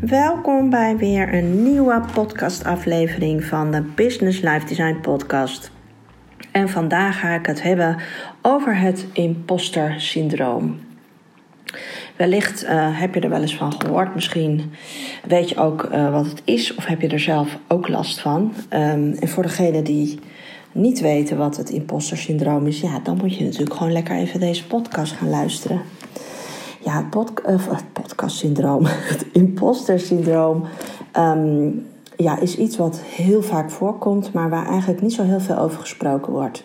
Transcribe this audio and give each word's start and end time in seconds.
Welkom 0.00 0.70
bij 0.70 0.96
weer 0.96 1.34
een 1.34 1.62
nieuwe 1.62 2.02
podcastaflevering 2.14 3.44
van 3.44 3.70
de 3.70 3.82
Business 3.94 4.40
Life 4.40 4.66
Design 4.66 4.98
Podcast. 5.00 5.70
En 6.52 6.68
vandaag 6.68 7.20
ga 7.20 7.34
ik 7.34 7.46
het 7.46 7.62
hebben 7.62 7.96
over 8.42 8.76
het 8.76 9.06
imposter 9.12 10.00
syndroom. 10.00 10.80
Wellicht 12.16 12.64
uh, 12.64 13.00
heb 13.00 13.14
je 13.14 13.20
er 13.20 13.28
wel 13.28 13.40
eens 13.40 13.56
van 13.56 13.72
gehoord. 13.78 14.14
Misschien 14.14 14.72
weet 15.28 15.48
je 15.48 15.56
ook 15.56 15.88
uh, 15.92 16.10
wat 16.12 16.26
het 16.26 16.42
is 16.44 16.74
of 16.74 16.86
heb 16.86 17.00
je 17.00 17.08
er 17.08 17.20
zelf 17.20 17.58
ook 17.68 17.88
last 17.88 18.20
van. 18.20 18.52
Um, 18.70 19.12
en 19.12 19.28
voor 19.28 19.42
degenen 19.42 19.84
die 19.84 20.18
niet 20.72 21.00
weten 21.00 21.36
wat 21.36 21.56
het 21.56 21.70
imposter 21.70 22.16
syndroom 22.16 22.66
is, 22.66 22.80
ja, 22.80 22.98
dan 23.02 23.16
moet 23.16 23.36
je 23.36 23.44
natuurlijk 23.44 23.74
gewoon 23.74 23.92
lekker 23.92 24.16
even 24.16 24.40
deze 24.40 24.66
podcast 24.66 25.12
gaan 25.12 25.30
luisteren. 25.30 25.80
Ja, 26.80 26.96
het, 26.96 27.10
pod, 27.10 27.32
uh, 27.48 27.68
het 27.68 27.92
podcastsyndroom, 27.92 28.84
het 29.14 29.26
imposter-syndroom, 29.32 30.64
um, 31.16 31.86
ja, 32.16 32.38
is 32.38 32.56
iets 32.56 32.76
wat 32.76 33.00
heel 33.00 33.42
vaak 33.42 33.70
voorkomt, 33.70 34.32
maar 34.32 34.50
waar 34.50 34.66
eigenlijk 34.66 35.02
niet 35.02 35.12
zo 35.12 35.22
heel 35.22 35.40
veel 35.40 35.58
over 35.58 35.80
gesproken 35.80 36.32
wordt 36.32 36.64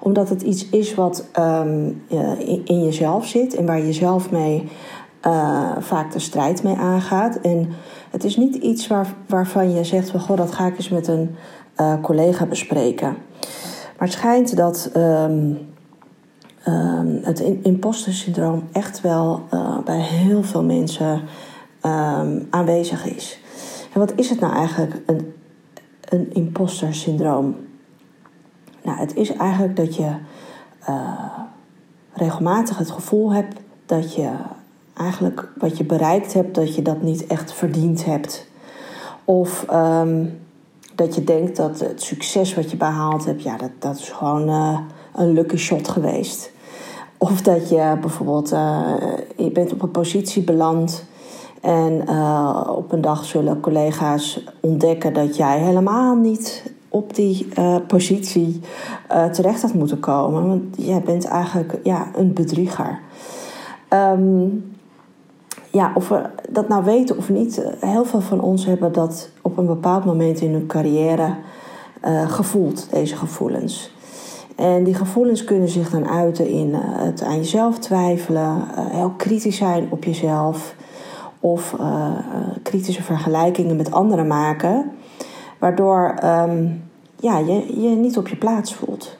omdat 0.00 0.28
het 0.28 0.42
iets 0.42 0.68
is 0.68 0.94
wat 0.94 1.26
um, 1.38 2.02
in, 2.38 2.62
in, 2.64 2.84
jezelf 2.84 3.26
zit 3.26 3.54
en 3.54 3.66
waar 3.66 3.80
je 3.80 3.92
zelf 3.92 4.30
mee 4.30 4.68
uh, 5.26 5.70
vaak 5.78 6.12
de 6.12 6.18
strijd 6.18 6.62
mee 6.62 6.74
aangaat. 6.74 7.36
En 7.40 7.68
het 8.10 8.24
is 8.24 8.36
niet 8.36 8.54
iets 8.54 8.86
waar, 8.86 9.14
waarvan 9.26 9.72
je 9.72 9.84
zegt: 9.84 10.10
van, 10.10 10.20
Goh, 10.20 10.36
dat 10.36 10.52
ga 10.52 10.66
ik 10.66 10.76
eens 10.76 10.88
met 10.88 11.08
een 11.08 11.36
collega 12.02 12.46
bespreken. 12.46 13.16
Maar 13.98 14.08
het 14.08 14.12
schijnt 14.12 14.56
dat 14.56 14.90
um, 14.96 15.58
um, 16.70 17.20
het 17.22 17.40
imposter-syndroom 17.40 18.68
echt 18.72 19.00
wel 19.00 19.42
uh, 19.54 19.78
bij 19.78 20.00
heel 20.00 20.42
veel 20.42 20.62
mensen 20.62 21.22
aanwezig 22.50 23.06
is. 23.06 23.40
En 23.92 24.00
wat 24.00 24.12
is 24.14 24.30
het 24.30 24.40
nou 24.40 24.54
eigenlijk, 24.54 25.00
een, 25.06 25.32
een 26.08 26.34
imposter-syndroom? 26.34 27.56
Nou, 28.82 28.98
het 28.98 29.16
is 29.16 29.32
eigenlijk 29.32 29.76
dat 29.76 29.96
je 29.96 30.14
uh, 30.88 31.38
regelmatig 32.12 32.78
het 32.78 32.90
gevoel 32.90 33.32
hebt 33.32 33.60
dat 33.86 34.14
je 34.14 34.30
eigenlijk 34.94 35.48
wat 35.58 35.78
je 35.78 35.84
bereikt 35.84 36.32
hebt, 36.32 36.54
dat 36.54 36.74
je 36.74 36.82
dat 36.82 37.02
niet 37.02 37.26
echt 37.26 37.52
verdiend 37.52 38.04
hebt. 38.04 38.48
Of 39.24 39.66
um, 39.72 40.40
dat 40.94 41.14
je 41.14 41.24
denkt 41.24 41.56
dat 41.56 41.80
het 41.80 42.02
succes 42.02 42.54
wat 42.54 42.70
je 42.70 42.76
behaald 42.76 43.24
hebt, 43.24 43.42
ja, 43.42 43.56
dat, 43.56 43.70
dat 43.78 43.98
is 43.98 44.08
gewoon 44.08 44.48
uh, 44.48 44.78
een 45.14 45.32
lucky 45.32 45.56
shot 45.56 45.88
geweest. 45.88 46.52
Of 47.22 47.42
dat 47.42 47.68
je 47.68 47.96
bijvoorbeeld, 48.00 48.52
uh, 48.52 48.80
je 49.36 49.50
bent 49.50 49.72
op 49.72 49.82
een 49.82 49.90
positie 49.90 50.42
beland 50.42 51.04
en 51.60 52.02
uh, 52.08 52.70
op 52.76 52.92
een 52.92 53.00
dag 53.00 53.24
zullen 53.24 53.60
collega's 53.60 54.44
ontdekken 54.60 55.12
dat 55.12 55.36
jij 55.36 55.58
helemaal 55.58 56.14
niet 56.14 56.72
op 56.88 57.14
die 57.14 57.48
uh, 57.58 57.76
positie 57.86 58.60
terecht 59.32 59.62
had 59.62 59.74
moeten 59.74 60.00
komen. 60.00 60.46
Want 60.46 60.62
jij 60.76 61.00
bent 61.00 61.24
eigenlijk 61.24 61.78
ja, 61.82 62.10
een 62.14 62.32
bedrieger. 62.32 62.98
Um, 63.88 64.74
ja, 65.70 65.92
of 65.94 66.08
we 66.08 66.22
dat 66.50 66.68
nou 66.68 66.84
weten 66.84 67.16
of 67.16 67.28
niet, 67.28 67.62
heel 67.80 68.04
veel 68.04 68.20
van 68.20 68.40
ons 68.40 68.66
hebben 68.66 68.92
dat 68.92 69.28
op 69.42 69.58
een 69.58 69.66
bepaald 69.66 70.04
moment 70.04 70.40
in 70.40 70.52
hun 70.52 70.66
carrière 70.66 71.34
gevoeld, 72.26 72.90
deze 72.90 73.16
gevoelens. 73.16 73.98
En 74.60 74.84
die 74.84 74.94
gevoelens 74.94 75.44
kunnen 75.44 75.68
zich 75.68 75.90
dan 75.90 76.08
uiten 76.08 76.48
in 76.48 76.74
het 76.74 77.22
aan 77.22 77.36
jezelf 77.36 77.78
twijfelen, 77.78 78.64
heel 78.76 79.10
kritisch 79.16 79.56
zijn 79.56 79.86
op 79.90 80.04
jezelf 80.04 80.74
of 81.40 81.76
kritische 82.62 83.02
vergelijkingen 83.02 83.76
met 83.76 83.92
anderen 83.92 84.26
maken. 84.26 84.90
Waardoor 85.58 86.14
um, 86.24 86.82
ja, 87.16 87.38
je 87.38 87.80
je 87.80 87.88
niet 87.88 88.18
op 88.18 88.28
je 88.28 88.36
plaats 88.36 88.74
voelt. 88.74 89.16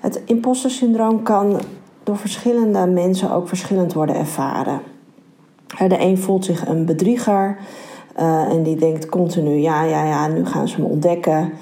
Het 0.00 0.22
imposter 0.24 0.70
syndroom 0.70 1.22
kan 1.22 1.60
door 2.02 2.16
verschillende 2.16 2.86
mensen 2.86 3.30
ook 3.30 3.48
verschillend 3.48 3.92
worden 3.92 4.16
ervaren. 4.16 4.80
De 5.88 6.00
een 6.00 6.18
voelt 6.18 6.44
zich 6.44 6.68
een 6.68 6.84
bedrieger 6.84 7.56
en 8.48 8.62
die 8.62 8.76
denkt 8.76 9.08
continu: 9.08 9.50
ja, 9.50 9.82
ja, 9.82 10.04
ja, 10.04 10.28
nu 10.28 10.46
gaan 10.46 10.68
ze 10.68 10.80
me 10.80 10.86
ontdekken. 10.86 11.52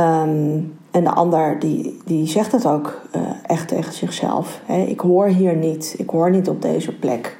Um, 0.00 0.73
en 0.94 1.04
de 1.04 1.10
ander 1.10 1.58
die, 1.58 1.98
die 2.04 2.26
zegt 2.26 2.52
het 2.52 2.66
ook 2.66 3.00
uh, 3.16 3.22
echt 3.46 3.68
tegen 3.68 3.92
zichzelf: 3.92 4.60
hè, 4.64 4.82
ik 4.82 5.00
hoor 5.00 5.26
hier 5.26 5.56
niet, 5.56 5.94
ik 5.98 6.10
hoor 6.10 6.30
niet 6.30 6.48
op 6.48 6.62
deze 6.62 6.98
plek. 6.98 7.36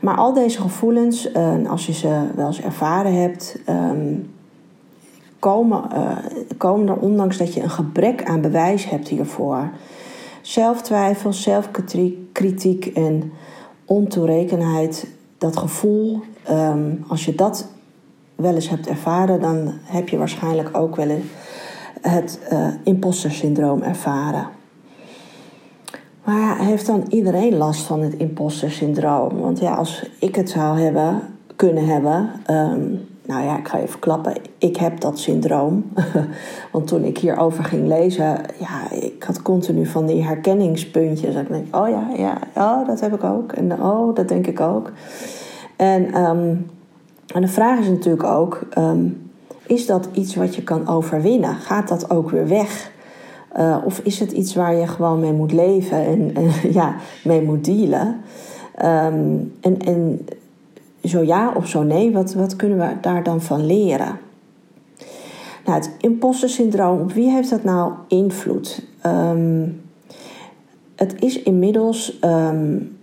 Maar 0.00 0.16
al 0.16 0.32
deze 0.32 0.60
gevoelens, 0.60 1.32
uh, 1.32 1.70
als 1.70 1.86
je 1.86 1.92
ze 1.92 2.26
wel 2.34 2.46
eens 2.46 2.60
ervaren 2.60 3.14
hebt, 3.14 3.58
um, 3.68 4.30
komen, 5.38 5.84
uh, 5.94 6.16
komen 6.56 6.88
er 6.88 6.96
ondanks 6.96 7.36
dat 7.36 7.54
je 7.54 7.62
een 7.62 7.70
gebrek 7.70 8.24
aan 8.24 8.40
bewijs 8.40 8.88
hebt 8.88 9.08
hiervoor. 9.08 9.70
Zelftwijfel, 10.42 11.32
zelfkritiek 11.32 12.86
en 12.86 13.32
ontoerekenheid, 13.84 15.06
dat 15.38 15.56
gevoel, 15.56 16.20
um, 16.50 17.04
als 17.08 17.24
je 17.24 17.34
dat 17.34 17.68
wel 18.34 18.54
eens 18.54 18.68
hebt 18.68 18.86
ervaren, 18.86 19.40
dan 19.40 19.72
heb 19.82 20.08
je 20.08 20.18
waarschijnlijk 20.18 20.76
ook 20.76 20.96
wel 20.96 21.08
eens 21.08 21.24
het 22.00 22.40
uh, 22.52 22.68
imposter 22.84 23.30
syndroom 23.30 23.82
ervaren. 23.82 24.46
Maar 26.24 26.58
heeft 26.58 26.86
dan 26.86 27.04
iedereen 27.08 27.56
last 27.56 27.82
van 27.82 28.00
het 28.00 28.14
imposter 28.14 28.70
syndroom? 28.70 29.40
Want 29.40 29.58
ja, 29.58 29.74
als 29.74 30.10
ik 30.18 30.34
het 30.34 30.50
zou 30.50 30.80
hebben, 30.80 31.20
kunnen 31.56 31.86
hebben, 31.86 32.30
um, 32.50 33.06
nou 33.28 33.44
ja, 33.44 33.58
ik 33.58 33.68
ga 33.68 33.78
even 33.78 34.00
klappen. 34.00 34.34
Ik 34.58 34.76
heb 34.76 35.00
dat 35.00 35.18
syndroom. 35.18 35.92
Want 36.72 36.86
toen 36.86 37.04
ik 37.04 37.18
hierover 37.18 37.64
ging 37.64 37.86
lezen, 37.86 38.40
ja, 38.58 38.90
ik 38.90 39.22
had 39.22 39.42
continu 39.42 39.86
van 39.86 40.06
die 40.06 40.22
herkenningspuntjes. 40.22 41.34
Dat 41.34 41.42
ik 41.42 41.48
denk, 41.48 41.76
oh 41.76 41.88
ja, 41.88 42.08
ja, 42.16 42.38
oh, 42.54 42.86
dat 42.86 43.00
heb 43.00 43.14
ik 43.14 43.24
ook. 43.24 43.52
En 43.52 43.82
oh, 43.82 44.14
dat 44.14 44.28
denk 44.28 44.46
ik 44.46 44.60
ook. 44.60 44.92
En, 45.76 46.22
um, 46.22 46.66
en 47.34 47.40
de 47.40 47.48
vraag 47.48 47.78
is 47.78 47.88
natuurlijk 47.88 48.24
ook, 48.24 48.60
um, 48.78 49.27
is 49.68 49.86
dat 49.86 50.08
iets 50.12 50.34
wat 50.34 50.54
je 50.54 50.62
kan 50.62 50.88
overwinnen? 50.88 51.54
Gaat 51.54 51.88
dat 51.88 52.10
ook 52.10 52.30
weer 52.30 52.48
weg? 52.48 52.90
Uh, 53.56 53.76
of 53.84 53.98
is 53.98 54.20
het 54.20 54.32
iets 54.32 54.54
waar 54.54 54.74
je 54.74 54.86
gewoon 54.86 55.20
mee 55.20 55.32
moet 55.32 55.52
leven 55.52 56.06
en, 56.06 56.50
ja, 56.80 56.96
mee 57.24 57.42
moet 57.42 57.64
dealen? 57.64 58.20
Um, 58.82 59.52
en, 59.60 59.78
en 59.78 60.26
zo 61.04 61.22
ja 61.22 61.52
of 61.56 61.68
zo 61.68 61.82
nee, 61.82 62.12
wat, 62.12 62.34
wat 62.34 62.56
kunnen 62.56 62.78
we 62.78 63.00
daar 63.00 63.22
dan 63.22 63.40
van 63.42 63.66
leren? 63.66 64.18
Nou, 65.64 65.78
het 65.78 65.90
imposter 66.00 66.48
syndroom, 66.48 67.00
op 67.00 67.12
wie 67.12 67.30
heeft 67.30 67.50
dat 67.50 67.64
nou 67.64 67.92
invloed? 68.08 68.82
Um, 69.06 69.80
het 70.96 71.14
is 71.18 71.42
inmiddels, 71.42 72.18
um, 72.24 72.96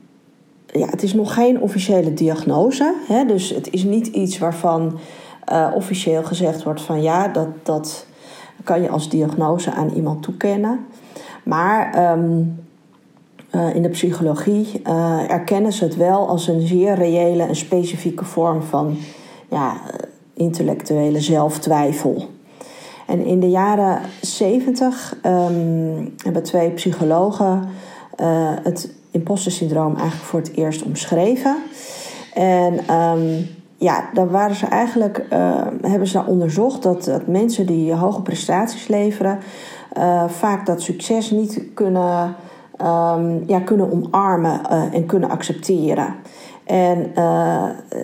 ja, 0.65 0.87
het 0.89 1.03
is 1.03 1.13
nog 1.13 1.33
geen 1.33 1.61
officiële 1.61 2.13
diagnose. 2.13 2.95
Hè? 3.07 3.25
Dus 3.25 3.49
het 3.49 3.73
is 3.73 3.83
niet 3.83 4.07
iets 4.07 4.37
waarvan 4.37 4.97
uh, 5.51 5.71
officieel 5.75 6.23
gezegd 6.23 6.63
wordt 6.63 6.81
van 6.81 7.01
ja, 7.01 7.27
dat, 7.27 7.47
dat 7.63 8.05
kan 8.63 8.81
je 8.81 8.89
als 8.89 9.09
diagnose 9.09 9.71
aan 9.71 9.89
iemand 9.89 10.23
toekennen. 10.23 10.85
Maar 11.43 12.11
um, 12.11 12.59
uh, 13.51 13.75
in 13.75 13.81
de 13.81 13.89
psychologie 13.89 14.81
uh, 14.87 15.29
erkennen 15.29 15.73
ze 15.73 15.83
het 15.83 15.95
wel 15.95 16.27
als 16.27 16.47
een 16.47 16.61
zeer 16.61 16.95
reële 16.95 17.43
en 17.43 17.55
specifieke 17.55 18.25
vorm 18.25 18.61
van 18.61 18.97
ja, 19.49 19.77
intellectuele 20.33 21.19
zelftwijfel. 21.19 22.29
En 23.07 23.25
in 23.25 23.39
de 23.39 23.49
jaren 23.49 23.99
70 24.21 25.15
um, 25.25 26.13
hebben 26.23 26.43
twee 26.43 26.69
psychologen 26.69 27.69
uh, 28.21 28.51
het 28.63 28.93
imposter-syndroom 29.11 29.95
eigenlijk 29.95 30.29
voor 30.29 30.39
het 30.39 30.55
eerst 30.55 30.83
omschreven. 30.83 31.57
En 32.33 32.95
um, 32.95 33.47
ja, 33.77 34.09
daar 34.13 34.29
waren 34.29 34.55
ze 34.55 34.65
eigenlijk, 34.65 35.25
hebben 35.81 36.07
ze 36.07 36.25
onderzocht 36.25 36.83
dat, 36.83 37.03
dat 37.03 37.27
mensen 37.27 37.65
die 37.65 37.93
hoge 37.93 38.21
prestaties 38.21 38.87
leveren, 38.87 39.39
vaak 40.27 40.65
dat 40.65 40.81
succes 40.81 41.31
niet 41.31 41.61
kunnen 41.73 42.35
um, 42.81 43.43
ja, 43.47 43.59
kunnen 43.59 43.91
omarmen 43.91 44.61
uh, 44.71 44.93
en 44.93 45.05
kunnen 45.05 45.29
accepteren. 45.29 46.15
En 46.63 47.11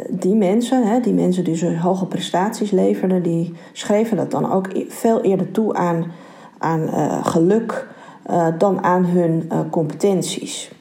die 0.10 0.36
mensen, 0.36 0.88
hè, 0.88 1.00
die 1.00 1.14
mensen 1.14 1.44
die 1.44 1.56
zo 1.56 1.74
hoge 1.74 2.06
prestaties 2.06 2.72
leverden, 2.72 3.24
die 3.24 3.54
schreven 3.72 4.18
dat 4.18 4.32
dan 4.32 4.52
ook 4.52 4.68
e-, 4.68 4.86
veel 4.88 5.22
eerder 5.22 5.52
toe 5.52 5.74
aan, 5.74 6.06
aan 6.58 6.90
geluk 7.24 7.88
dan 8.58 8.84
aan 8.84 9.06
hun 9.06 9.50
competenties. 9.70 10.72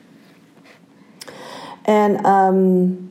En 1.83 2.31
um, 2.31 3.11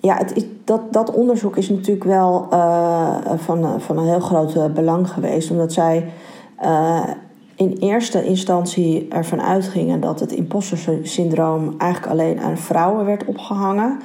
ja, 0.00 0.16
het 0.16 0.46
dat, 0.68 0.92
dat 0.92 1.10
onderzoek 1.10 1.56
is 1.56 1.68
natuurlijk 1.68 2.04
wel 2.04 2.46
van, 3.36 3.80
van 3.80 3.98
een 3.98 4.06
heel 4.06 4.20
groot 4.20 4.74
belang 4.74 5.10
geweest, 5.10 5.50
omdat 5.50 5.72
zij 5.72 6.12
in 7.56 7.76
eerste 7.80 8.24
instantie 8.24 9.06
ervan 9.10 9.42
uitgingen 9.42 10.00
dat 10.00 10.20
het 10.20 10.32
imposter 10.32 10.98
syndroom 11.02 11.74
eigenlijk 11.78 12.12
alleen 12.12 12.40
aan 12.40 12.56
vrouwen 12.56 13.04
werd 13.04 13.24
opgehangen. 13.24 13.98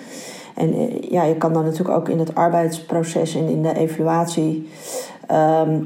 En 0.56 0.76
ja, 1.10 1.24
je 1.24 1.36
kan 1.36 1.54
dan 1.54 1.64
natuurlijk 1.64 1.98
ook 1.98 2.10
in 2.10 2.20
het 2.20 2.36
arbeidsproces 2.36 3.36
en 3.36 3.48
in 3.48 3.62
de 3.62 3.76
evaluatie. 3.76 4.70
Ehm, 5.28 5.80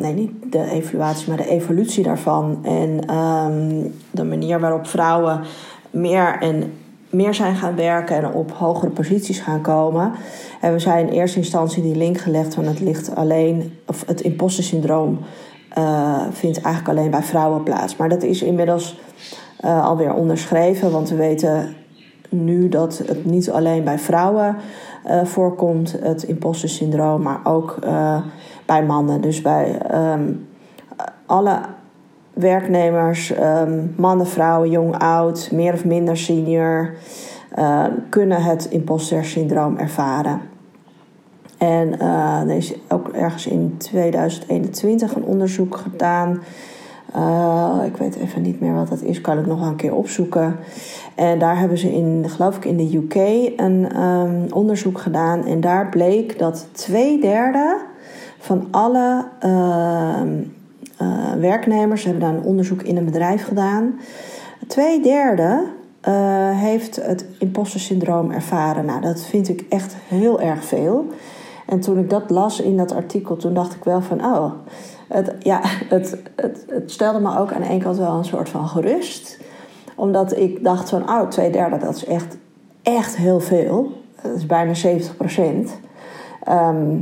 nee, 0.00 0.12
niet 0.12 0.30
de 0.50 0.70
evaluatie, 0.70 1.28
maar 1.28 1.36
de 1.36 1.48
evolutie 1.48 2.02
daarvan. 2.02 2.58
En 2.62 3.06
ehm, 3.06 3.86
de 4.10 4.24
manier 4.24 4.60
waarop 4.60 4.86
vrouwen 4.86 5.40
meer 5.90 6.38
en 6.40 6.72
meer 7.14 7.34
zijn 7.34 7.56
gaan 7.56 7.76
werken 7.76 8.16
en 8.16 8.32
op 8.32 8.52
hogere 8.52 8.90
posities 8.90 9.40
gaan 9.40 9.60
komen. 9.60 10.12
En 10.60 10.72
we 10.72 10.78
zijn 10.78 11.06
in 11.06 11.12
eerste 11.12 11.38
instantie 11.38 11.82
die 11.82 11.96
link 11.96 12.18
gelegd 12.18 12.54
van 12.54 12.64
het 12.64 12.80
ligt 12.80 13.16
alleen, 13.16 13.78
of 13.86 14.06
het 14.06 14.20
imposter 14.20 14.64
syndroom 14.64 15.18
uh, 15.78 16.22
vindt 16.30 16.60
eigenlijk 16.60 16.98
alleen 16.98 17.10
bij 17.10 17.22
vrouwen 17.22 17.62
plaats. 17.62 17.96
Maar 17.96 18.08
dat 18.08 18.22
is 18.22 18.42
inmiddels 18.42 19.00
uh, 19.64 19.84
alweer 19.84 20.14
onderschreven, 20.14 20.90
want 20.90 21.08
we 21.08 21.16
weten 21.16 21.74
nu 22.28 22.68
dat 22.68 23.02
het 23.06 23.24
niet 23.24 23.50
alleen 23.50 23.84
bij 23.84 23.98
vrouwen 23.98 24.56
uh, 25.06 25.24
voorkomt, 25.24 25.96
het 26.00 26.22
imposter 26.22 26.68
syndroom, 26.68 27.22
maar 27.22 27.40
ook 27.44 27.78
bij 28.66 28.84
mannen. 28.84 29.20
Dus 29.20 29.42
bij 29.42 29.80
um, 30.12 30.48
alle 31.26 31.60
werknemers, 32.34 33.32
um, 33.38 33.94
mannen, 33.96 34.26
vrouwen, 34.26 34.70
jong, 34.70 34.98
oud, 34.98 35.50
meer 35.52 35.72
of 35.72 35.84
minder 35.84 36.16
senior, 36.16 36.94
kunnen 38.08 38.42
het 38.42 38.64
imposter 38.64 39.24
syndroom 39.24 39.76
ervaren. 39.76 40.40
En 41.58 41.94
uh, 42.00 42.40
er 42.40 42.56
is 42.56 42.74
ook 42.88 43.08
ergens 43.08 43.46
in 43.46 43.74
2021 43.78 45.14
een 45.14 45.24
onderzoek 45.24 45.76
gedaan. 45.76 46.42
Uh, 47.16 47.80
ik 47.86 47.96
weet 47.96 48.16
even 48.16 48.42
niet 48.42 48.60
meer 48.60 48.74
wat 48.74 48.88
dat 48.88 49.02
is, 49.02 49.20
kan 49.20 49.38
ik 49.38 49.46
nog 49.46 49.66
een 49.66 49.76
keer 49.76 49.94
opzoeken. 49.94 50.56
En 51.14 51.38
daar 51.38 51.58
hebben 51.58 51.78
ze 51.78 51.92
in, 51.92 52.24
geloof 52.28 52.56
ik, 52.56 52.64
in 52.64 52.76
de 52.76 52.96
UK 52.96 53.14
een 53.60 54.02
um, 54.02 54.46
onderzoek 54.52 54.98
gedaan. 54.98 55.46
En 55.46 55.60
daar 55.60 55.88
bleek 55.88 56.38
dat 56.38 56.66
twee 56.72 57.20
derde 57.20 57.80
van 58.38 58.68
alle 58.70 59.24
uh, 61.04 61.40
werknemers, 61.40 62.04
hebben 62.04 62.22
daar 62.22 62.34
een 62.34 62.42
onderzoek 62.42 62.82
in 62.82 62.96
een 62.96 63.04
bedrijf 63.04 63.44
gedaan. 63.44 63.98
Twee 64.66 65.00
derde 65.00 65.64
heeft 66.54 66.96
het 66.96 67.26
imposter 67.38 67.80
syndroom 67.80 68.30
ervaren. 68.30 68.84
Nou, 68.84 69.00
dat 69.00 69.20
vind 69.20 69.48
ik 69.48 69.64
echt 69.68 69.96
heel 70.08 70.40
erg 70.40 70.64
veel. 70.64 71.06
En 71.66 71.80
toen 71.80 71.98
ik 71.98 72.10
dat 72.10 72.30
las 72.30 72.60
in 72.60 72.76
dat 72.76 72.92
artikel, 72.92 73.36
toen 73.36 73.54
dacht 73.54 73.74
ik 73.74 73.84
wel 73.84 74.00
van, 74.00 74.24
oh, 74.24 74.52
het, 75.08 75.34
ja, 75.38 75.60
het, 75.94 76.16
het, 76.36 76.64
het 76.68 76.90
stelde 76.90 77.20
me 77.20 77.38
ook 77.38 77.52
aan 77.52 77.60
de 77.60 77.68
ene 77.68 77.82
kant 77.82 77.96
wel 77.96 78.16
een 78.16 78.24
soort 78.24 78.48
van 78.48 78.68
gerust. 78.68 79.38
Omdat 79.96 80.36
ik 80.36 80.64
dacht 80.64 80.88
van, 80.88 81.02
oh, 81.02 81.28
twee 81.28 81.50
derde, 81.50 81.78
dat 81.78 81.96
is 81.96 82.04
echt, 82.04 82.36
echt 82.82 83.16
heel 83.16 83.40
veel. 83.40 83.92
Dat 84.22 84.36
is 84.36 84.46
bijna 84.46 84.74
70 84.74 85.16
procent. 85.16 85.78
Ehm, 86.42 86.96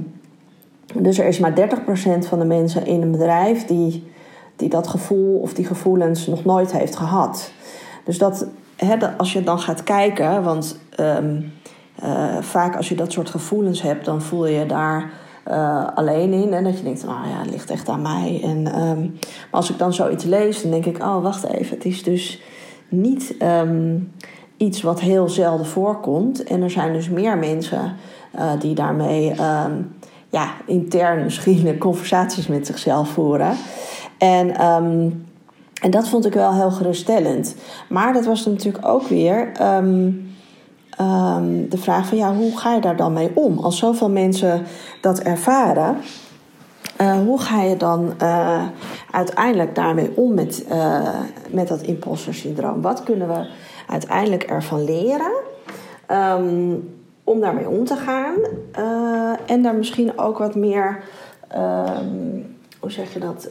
dus 0.93 1.19
er 1.19 1.27
is 1.27 1.39
maar 1.39 1.55
30 1.55 1.85
procent 1.85 2.27
van 2.27 2.39
de 2.39 2.45
mensen 2.45 2.87
in 2.87 3.03
een 3.03 3.11
bedrijf 3.11 3.67
die, 3.67 4.13
die 4.57 4.69
dat 4.69 4.89
gevoel 4.89 5.39
of 5.39 5.55
die 5.55 5.67
gevoelens 5.67 6.27
nog 6.27 6.45
nooit 6.45 6.73
heeft 6.73 6.97
gehad. 6.97 7.53
Dus 8.05 8.19
dat, 8.19 8.47
als 9.17 9.33
je 9.33 9.43
dan 9.43 9.59
gaat 9.59 9.83
kijken, 9.83 10.43
want 10.43 10.79
ehm, 10.97 11.41
uh, 12.05 12.37
vaak 12.41 12.77
als 12.77 12.89
je 12.89 12.95
dat 12.95 13.13
soort 13.13 13.31
gevoelens 13.31 13.83
hebt, 13.83 14.05
dan 14.05 14.23
voel 14.23 14.47
je 14.47 14.59
je 14.59 14.67
daar 14.67 15.11
uh, 15.49 15.87
alleen 15.95 16.33
in. 16.33 16.53
En 16.53 16.65
dat 16.65 16.79
je 16.79 16.85
denkt, 16.85 17.05
nou 17.05 17.29
ja, 17.29 17.39
het 17.39 17.51
ligt 17.51 17.71
echt 17.71 17.89
aan 17.89 18.03
mij. 18.03 18.41
En, 18.43 18.81
um, 18.81 19.01
maar 19.21 19.61
als 19.61 19.71
ik 19.71 19.79
dan 19.79 19.93
zoiets 19.93 20.25
lees, 20.25 20.63
dan 20.63 20.71
denk 20.71 20.87
ik, 20.87 20.99
oh 20.99 21.23
wacht 21.23 21.45
even. 21.45 21.77
Het 21.77 21.85
is 21.85 22.03
dus 22.03 22.43
niet 22.89 23.35
um, 23.43 24.13
iets 24.57 24.83
wat 24.83 25.01
heel 25.01 25.29
zelden 25.29 25.67
voorkomt. 25.67 26.45
En 26.45 26.63
er 26.63 26.71
zijn 26.71 26.93
dus 26.93 27.09
meer 27.09 27.39
mensen 27.39 27.97
uh, 28.37 28.51
die 28.59 28.75
daarmee 28.75 29.35
ja, 30.33 30.51
intern 30.67 31.23
misschien 31.23 31.79
conversaties 31.89 32.47
met 32.47 32.67
zichzelf 32.67 33.09
voeren. 33.09 33.57
En, 34.19 34.57
en 35.81 35.91
dat 35.91 36.09
vond 36.09 36.27
ik 36.27 36.33
wel 36.33 36.55
heel 36.55 36.71
geruststellend. 36.71 37.55
Maar 37.89 38.13
dat 38.13 38.25
was 38.25 38.47
natuurlijk 38.47 38.89
ook 38.89 39.07
weer 39.07 39.53
um, 39.63 40.35
de 41.69 41.79
vraag 41.79 42.07
van 42.07 42.19
ja, 42.19 42.35
hoe 42.35 42.59
ga 42.59 42.75
je 42.75 42.81
daar 42.81 42.97
dan 42.97 43.13
mee 43.13 43.31
om? 43.35 43.59
Als 43.59 43.79
zoveel 43.79 44.11
mensen 44.11 44.63
dat 45.01 45.19
ervaren, 45.19 45.97
uh, 47.01 47.15
hoe 47.15 47.41
ga 47.41 47.63
je 47.63 47.77
dan 47.77 48.13
uh, 48.23 48.63
uiteindelijk 49.11 49.75
daarmee 49.75 50.17
om 50.17 50.35
met, 50.35 50.65
uh, 50.71 51.09
met 51.51 51.69
dat 51.69 51.83
imposter 51.83 52.35
syndroom? 52.35 52.83
Wat 52.83 53.03
kunnen 53.03 53.29
we 53.29 53.47
uiteindelijk 53.87 54.43
ervan 54.43 54.85
leren 54.85 55.33
um, 56.11 57.02
om 57.25 57.41
daarmee 57.41 57.69
om 57.69 57.85
te 57.85 57.97
gaan? 57.97 58.35
en 59.47 59.63
daar 59.63 59.75
misschien 59.75 60.19
ook 60.19 60.39
wat 60.39 60.55
meer, 60.55 61.03
um, 61.57 62.57
hoe 62.81 62.91
zeg 62.91 63.13
je 63.13 63.19
dat, 63.19 63.49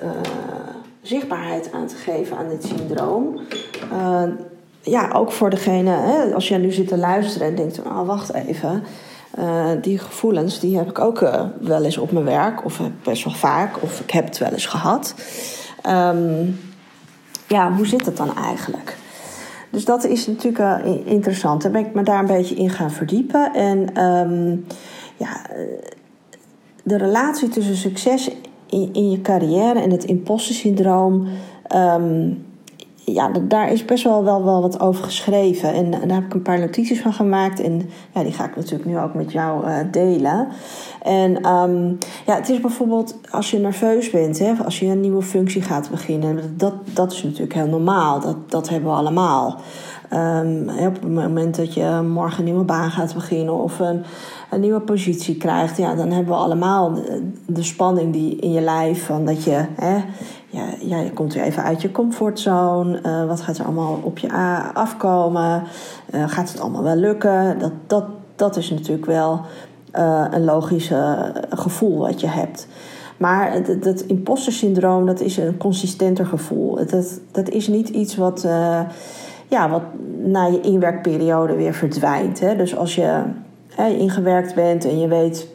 zichtbaarheid 1.02 1.72
aan 1.72 1.88
te 1.88 1.96
geven 1.96 2.38
aan 2.38 2.50
dit 2.50 2.64
syndroom 2.64 3.40
ja, 4.82 5.12
ook 5.12 5.32
voor 5.32 5.50
degene, 5.50 5.90
hè, 5.90 6.34
als 6.34 6.48
jij 6.48 6.58
nu 6.58 6.72
zit 6.72 6.88
te 6.88 6.98
luisteren 6.98 7.48
en 7.48 7.56
denkt: 7.56 7.80
oh, 7.80 8.06
wacht 8.06 8.34
even. 8.34 8.84
Die 9.82 9.98
gevoelens 9.98 10.60
die 10.60 10.78
heb 10.78 10.90
ik 10.90 11.00
ook 11.00 11.20
wel 11.60 11.84
eens 11.84 11.98
op 11.98 12.12
mijn 12.12 12.26
werk, 12.26 12.66
of 12.66 12.82
best 13.04 13.24
wel 13.24 13.34
vaak, 13.34 13.84
of 13.84 14.00
ik 14.00 14.12
heb 14.12 14.26
het 14.26 14.38
wel 14.38 14.52
eens 14.52 14.66
gehad. 14.66 15.16
Um, 15.88 16.60
ja, 17.48 17.74
hoe 17.74 17.88
zit 17.88 18.06
het 18.06 18.18
dan 18.18 18.36
eigenlijk? 18.36 18.98
Dus 19.72 19.86
dat 19.86 20.06
is 20.06 20.28
natuurlijk 20.28 20.60
uh, 20.86 21.08
interessant. 21.08 21.62
Daar 21.62 21.72
ben 21.72 21.86
ik 21.86 21.94
me 21.94 22.04
daar 22.04 22.20
een 22.20 22.26
beetje 22.26 22.56
in 22.56 22.70
gaan 22.70 22.92
verdiepen. 22.92 23.54
En 23.54 24.04
um, 24.06 24.66
ja, 25.18 25.42
de 26.84 26.98
relatie 26.98 27.50
tussen 27.50 27.76
succes 27.76 28.32
in, 28.70 29.10
je 29.10 29.22
carrière 29.22 29.80
en 29.82 29.92
het 29.92 30.04
imposter 30.04 30.56
syndroom. 30.56 31.28
Um, 31.76 32.46
ja, 33.06 33.32
daar 33.42 33.72
is 33.72 33.86
best 33.86 34.04
wel, 34.04 34.24
wel, 34.24 34.44
wel 34.44 34.62
wat 34.62 34.80
over 34.80 35.04
geschreven. 35.04 35.74
En, 35.74 35.92
daar 35.92 36.16
heb 36.16 36.26
ik 36.26 36.34
een 36.34 36.42
paar 36.42 36.60
notities 36.60 37.02
van 37.02 37.14
gemaakt. 37.14 37.62
En 37.62 37.90
ja, 38.14 38.24
die 38.24 38.32
ga 38.32 38.46
ik 38.46 38.56
natuurlijk 38.56 38.86
nu 38.86 39.00
ook 39.00 39.14
met 39.14 39.32
jou 39.32 39.68
uh, 39.68 39.76
delen. 39.92 40.48
En 41.02 41.50
um, 41.50 41.98
ja, 42.26 42.36
het 42.36 42.50
is 42.50 42.60
bijvoorbeeld 42.60 43.18
als 43.32 43.52
je 43.52 43.60
nerveus 43.60 44.10
bent, 44.10 44.40
hè, 44.40 44.54
als 44.64 44.80
je 44.80 44.86
een 44.86 45.02
nieuwe 45.02 45.22
functie 45.22 45.62
gaat 45.62 45.90
beginnen. 45.90 46.58
Dat, 46.58 46.74
dat 46.94 47.12
is 47.12 47.24
natuurlijk 47.24 47.54
heel 47.54 47.68
normaal. 47.68 48.20
Dat, 48.20 48.52
dat 48.52 48.70
hebben 48.70 48.90
we 48.90 48.96
allemaal. 48.96 49.60
Um, 50.14 50.70
op 50.70 50.94
het 50.94 51.14
moment 51.14 51.56
dat 51.56 51.74
je 51.74 52.02
morgen 52.14 52.40
een 52.40 52.46
nieuwe 52.46 52.64
baan 52.64 52.92
gaat 52.92 53.14
beginnen 53.14 53.54
of 53.54 53.80
een, 53.80 54.04
een 54.50 54.60
nieuwe 54.60 54.80
positie 54.80 55.38
krijgt, 55.38 55.78
ja, 55.78 55.96
dan 55.96 56.12
hebben 56.12 56.34
we 56.34 56.40
allemaal 56.40 56.94
de, 56.94 57.32
de 57.46 57.64
spanning 57.64 58.14
die 58.14 58.36
in 58.36 58.52
je 58.52 58.62
lijf 58.62 59.06
van 59.06 59.26
dat 59.26 59.44
je 59.44 59.66
hè, 59.76 59.98
ja, 60.52 60.64
ja, 60.80 61.00
je 61.00 61.12
komt 61.12 61.34
weer 61.34 61.44
even 61.44 61.64
uit 61.64 61.82
je 61.82 61.92
comfortzone. 61.92 63.00
Uh, 63.06 63.26
wat 63.26 63.42
gaat 63.42 63.58
er 63.58 63.66
allemaal 63.66 64.00
op 64.02 64.18
je 64.18 64.34
afkomen? 64.74 65.64
Uh, 66.14 66.30
gaat 66.30 66.52
het 66.52 66.60
allemaal 66.60 66.84
wel 66.84 66.96
lukken? 66.96 67.60
Dat, 67.60 67.72
dat, 67.88 68.06
dat 68.36 68.58
is 68.58 68.70
natuurlijk 68.70 69.06
wel 69.06 69.42
uh, 69.96 70.26
een 70.30 70.44
logisch 70.44 70.92
gevoel 71.50 71.98
wat 71.98 72.22
je 72.22 72.28
hebt. 72.28 72.68
Maar 73.18 73.64
dat, 73.64 73.84
dat 73.84 74.04
dat 75.06 75.22
is 75.22 75.38
een 75.38 75.58
consistenter 75.58 76.26
gevoel. 76.26 76.76
Dat, 76.76 77.20
dat 77.32 77.50
is 77.50 77.68
niet 77.68 77.90
iets 77.90 78.16
wat, 78.16 78.48
ja, 79.48 79.70
wat 79.70 79.82
na 80.24 80.46
je 80.46 80.62
inwerkperiode 80.62 81.56
weer 81.56 81.74
verdwijnt. 81.74 82.40
Hè? 82.40 82.56
Dus 82.56 82.76
als 82.78 82.96
je 82.96 83.24
ingewerkt 83.98 84.56
bent 84.56 84.86
en 84.86 85.00
je 85.00 85.08
weet 85.08 85.48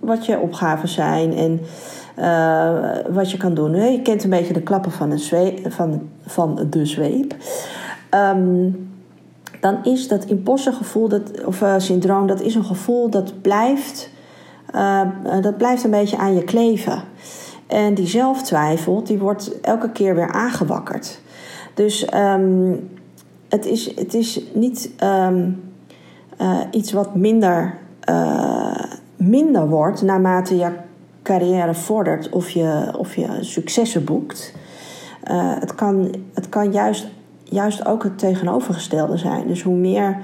wat 0.00 0.26
je 0.26 0.38
opgaven 0.38 0.88
zijn 0.88 1.36
en 1.36 1.60
uh, 2.18 2.96
wat 3.08 3.30
je 3.30 3.36
kan 3.36 3.54
doen. 3.54 3.92
Je 3.92 4.02
kent 4.02 4.24
een 4.24 4.30
beetje 4.30 4.52
de 4.52 4.62
klappen 4.62 4.92
van, 4.92 5.18
zweep, 5.18 5.72
van, 5.72 6.08
van 6.26 6.66
de 6.70 6.86
zweep. 6.86 7.34
Um, 8.14 8.88
dan 9.60 9.84
is 9.84 10.08
dat 10.08 10.24
impostergevoel, 10.24 11.08
dat, 11.08 11.44
of 11.44 11.60
uh, 11.60 11.74
syndroom, 11.78 12.26
dat 12.26 12.40
is 12.40 12.54
een 12.54 12.64
gevoel 12.64 13.10
dat 13.10 13.42
blijft, 13.42 14.10
uh, 14.74 15.00
dat 15.40 15.56
blijft 15.56 15.84
een 15.84 15.90
beetje 15.90 16.16
aan 16.16 16.34
je 16.34 16.44
kleven. 16.44 17.02
En 17.66 17.94
die 17.94 18.06
zelftwijfel, 18.06 19.04
die 19.04 19.18
wordt 19.18 19.60
elke 19.60 19.90
keer 19.90 20.14
weer 20.14 20.32
aangewakkerd. 20.32 21.20
Dus 21.74 22.14
um, 22.14 22.90
het, 23.48 23.66
is, 23.66 23.96
het 23.96 24.14
is 24.14 24.40
niet 24.54 24.90
um, 25.04 25.62
iets 26.70 26.92
wat 26.92 27.14
minder, 27.14 27.78
minder 29.16 29.68
wordt 29.68 30.02
naarmate 30.02 30.56
je 30.56 30.70
carrière 31.30 31.74
vordert 31.74 32.28
of 32.28 32.50
je, 32.50 32.92
of 32.96 33.16
je 33.16 33.28
successen 33.40 34.04
boekt. 34.04 34.54
Uh, 35.30 35.54
het 35.60 35.74
kan, 35.74 36.14
het 36.34 36.48
kan 36.48 36.72
juist, 36.72 37.06
juist 37.44 37.86
ook 37.86 38.02
het 38.02 38.18
tegenovergestelde 38.18 39.16
zijn. 39.16 39.46
Dus 39.46 39.62
hoe, 39.62 39.76
meer, 39.76 40.16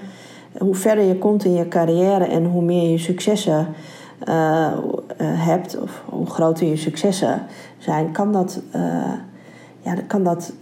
hoe 0.59 0.75
verder 0.75 1.05
je 1.05 1.19
komt 1.19 1.45
in 1.45 1.53
je 1.53 1.69
carrière 1.69 2.25
en 2.25 2.45
hoe 2.45 2.63
meer 2.63 2.91
je 2.91 2.99
successen 2.99 3.67
uh, 4.29 4.73
hebt, 5.19 5.81
of 5.81 6.03
hoe 6.05 6.27
groter 6.27 6.67
je 6.67 6.77
successen 6.77 7.43
zijn, 7.79 8.13
kan 8.13 8.33
dat, 8.33 8.61
ja, 9.81 9.95
kan 10.07 10.25
dat, 10.25 10.53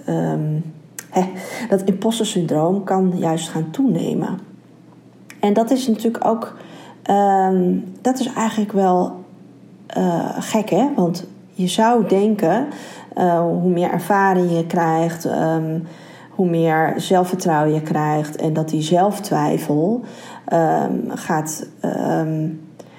hè, 1.11 1.31
dat 1.69 1.83
imposter 1.83 2.27
syndroom 2.27 2.85
kan 2.85 3.13
juist 3.17 3.49
gaan 3.49 3.71
toenemen. 3.71 4.39
En 5.41 5.53
dat 5.53 5.71
is 5.71 5.87
natuurlijk 5.87 6.27
ook, 6.27 6.57
ehm, 7.03 7.79
dat 8.01 8.19
is 8.19 8.33
eigenlijk 8.33 8.73
wel 8.73 9.24
uh, 9.99 10.29
gek 10.39 10.71
hè, 10.71 10.89
want 10.97 11.27
je 11.53 11.69
zou 11.69 12.09
denken, 12.09 12.67
uh, 13.17 13.41
hoe 13.41 13.71
meer 13.71 13.91
ervaring 13.91 14.51
je 14.51 14.67
krijgt, 14.67 15.25
um, 15.25 15.87
hoe 16.31 16.49
meer 16.49 16.95
zelfvertrouwen 16.97 17.75
je 17.75 17.83
krijgt 17.83 18.37
en 18.37 18.53
dat 18.53 18.69
die 18.69 18.83
zelftwijfel 18.83 20.01
um, 20.53 21.03
gaat, 21.09 21.67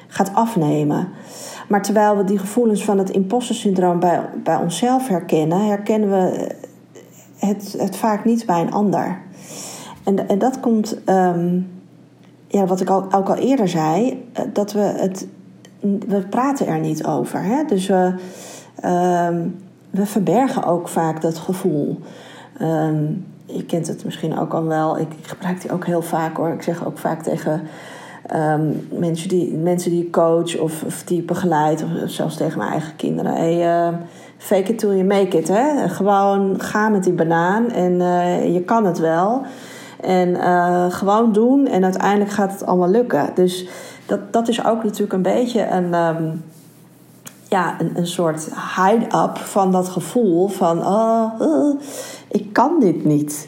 gaat 0.07 0.33
afnemen. 0.33 1.07
Maar 1.67 1.81
terwijl 1.81 2.17
we 2.17 2.23
die 2.23 2.37
gevoelens 2.37 2.83
van 2.83 2.97
het 2.97 3.09
imposter 3.09 3.55
syndroom 3.55 3.99
bij, 3.99 4.21
bij 4.43 4.55
onszelf 4.55 5.07
herkennen, 5.07 5.67
herkennen 5.67 6.09
we 6.09 6.55
het, 7.37 7.75
het 7.77 7.95
vaak 7.95 8.25
niet 8.25 8.45
bij 8.45 8.61
een 8.61 8.71
ander. 8.71 9.21
En, 10.03 10.27
en 10.27 10.39
dat 10.39 10.59
komt, 10.59 10.97
ja, 12.55 12.65
wat 12.65 12.81
ik 12.81 12.89
al, 12.89 13.11
ook 13.11 13.29
al 13.29 13.35
eerder 13.35 13.67
zei, 13.67 14.23
eh, 14.33 14.43
dat 14.53 14.73
we 14.73 14.79
het, 14.79 15.27
we 16.07 16.25
praten 16.29 16.67
er 16.67 16.79
niet 16.79 17.05
over. 17.05 17.43
Hè? 17.43 17.63
Dus 17.65 17.87
we, 17.87 18.13
um, 18.85 19.55
we 19.89 20.05
verbergen 20.05 20.63
ook 20.63 20.87
vaak 20.87 21.21
dat 21.21 21.37
gevoel. 21.37 21.99
Um, 22.61 23.25
je 23.45 23.65
kent 23.65 23.87
het 23.87 24.05
misschien 24.05 24.37
ook 24.37 24.53
al 24.53 24.63
wel. 24.63 24.99
Ik, 24.99 25.13
ik, 25.13 25.27
gebruik 25.27 25.61
die 25.61 25.71
ook 25.71 25.85
heel 25.85 26.01
vaak 26.01 26.37
hoor. 26.37 26.49
Ik 26.49 26.61
zeg 26.61 26.85
ook 26.85 26.97
vaak 26.97 27.23
tegen 27.23 27.61
um, 28.35 28.87
mensen, 28.91 29.29
die, 29.29 29.53
mensen 29.53 29.91
die 29.91 30.05
ik 30.05 30.11
coach 30.11 30.57
of, 30.57 30.83
of 30.83 31.03
die 31.03 31.21
begeleid, 31.21 31.83
of 31.83 32.09
zelfs 32.09 32.37
tegen 32.37 32.57
mijn 32.57 32.71
eigen 32.71 32.95
kinderen. 32.95 33.33
Hey, 33.33 33.93
fake 34.37 34.71
it 34.71 34.79
till 34.79 34.89
you 34.89 35.03
make 35.03 35.37
it. 35.37 35.47
Hè? 35.47 35.89
Gewoon 35.89 36.61
ga 36.61 36.89
met 36.89 37.03
die 37.03 37.13
banaan 37.13 37.71
en 37.71 37.91
uh, 37.91 38.53
je 38.53 38.61
kan 38.61 38.85
het 38.85 38.99
wel. 38.99 39.41
En 40.01 40.29
uh, 40.29 40.85
gewoon 40.89 41.31
doen 41.31 41.67
en 41.67 41.83
uiteindelijk 41.83 42.31
gaat 42.31 42.51
het 42.51 42.65
allemaal 42.65 42.89
lukken. 42.89 43.29
Dus 43.35 43.67
dat, 44.05 44.33
dat 44.33 44.47
is 44.47 44.65
ook 44.65 44.83
natuurlijk 44.83 45.13
een 45.13 45.21
beetje 45.21 45.67
een, 45.67 45.93
um, 45.93 46.43
ja, 47.49 47.75
een, 47.79 47.91
een 47.95 48.07
soort 48.07 48.49
hide-up 48.75 49.37
van 49.37 49.71
dat 49.71 49.89
gevoel 49.89 50.47
van: 50.47 50.85
oh, 50.85 51.81
ik 52.27 52.53
kan 52.53 52.79
dit 52.79 53.05
niet. 53.05 53.47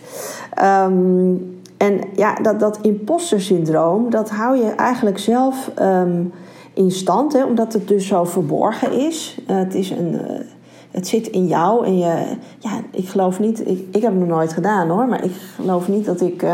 Um, 0.64 1.56
en 1.78 2.00
ja, 2.16 2.36
dat, 2.36 2.60
dat 2.60 2.80
imposter 2.82 3.42
syndroom, 3.42 4.10
dat 4.10 4.30
hou 4.30 4.58
je 4.58 4.70
eigenlijk 4.70 5.20
zelf 5.20 5.72
um, 5.82 6.34
in 6.74 6.92
stand, 6.92 7.34
hè, 7.34 7.44
omdat 7.44 7.74
het 7.74 7.88
dus 7.88 8.08
zo 8.08 8.24
verborgen 8.24 8.92
is. 8.92 9.38
Uh, 9.48 9.58
het, 9.58 9.76
is 9.76 9.90
een, 9.90 10.14
uh, 10.14 10.40
het 10.92 11.08
zit 11.08 11.28
in 11.28 11.48
jou 11.48 11.86
en 11.86 11.98
je, 11.98 12.38
ja, 12.60 12.82
ik 12.92 13.10
geloof 13.10 13.40
niet, 13.40 13.60
ik, 13.60 13.86
ik 13.92 14.02
heb 14.02 14.12
het 14.12 14.20
nog 14.20 14.28
nooit 14.28 14.54
gedaan 14.54 14.90
hoor, 14.90 15.08
maar 15.08 15.24
ik 15.24 15.36
geloof 15.56 15.88
niet 15.88 16.06
dat 16.06 16.22
ik 16.22 16.46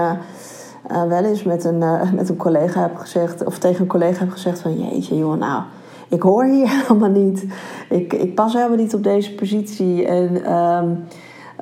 uh, 0.92 1.04
wel 1.04 1.24
eens 1.24 1.44
met 1.44 1.64
een, 1.64 1.84
met 2.16 2.30
een 2.30 2.38
collega 2.38 2.82
heb 2.82 2.96
gezegd, 2.96 3.46
of 3.46 3.58
tegen 3.58 3.82
een 3.82 3.88
collega 3.88 4.20
heb 4.20 4.32
gezegd 4.32 4.60
van 4.60 4.78
jeetje 4.78 5.18
joh, 5.18 5.38
nou, 5.38 5.64
ik 6.08 6.22
hoor 6.22 6.46
hier 6.46 6.70
helemaal 6.82 7.10
niet. 7.10 7.46
Ik, 7.90 8.14
ik 8.14 8.36
pas 8.36 8.54
helemaal 8.54 8.78
niet 8.78 8.94
op 8.94 9.04
deze 9.04 9.36
positie 9.36 10.06
en... 10.06 10.54
Um, 10.54 11.06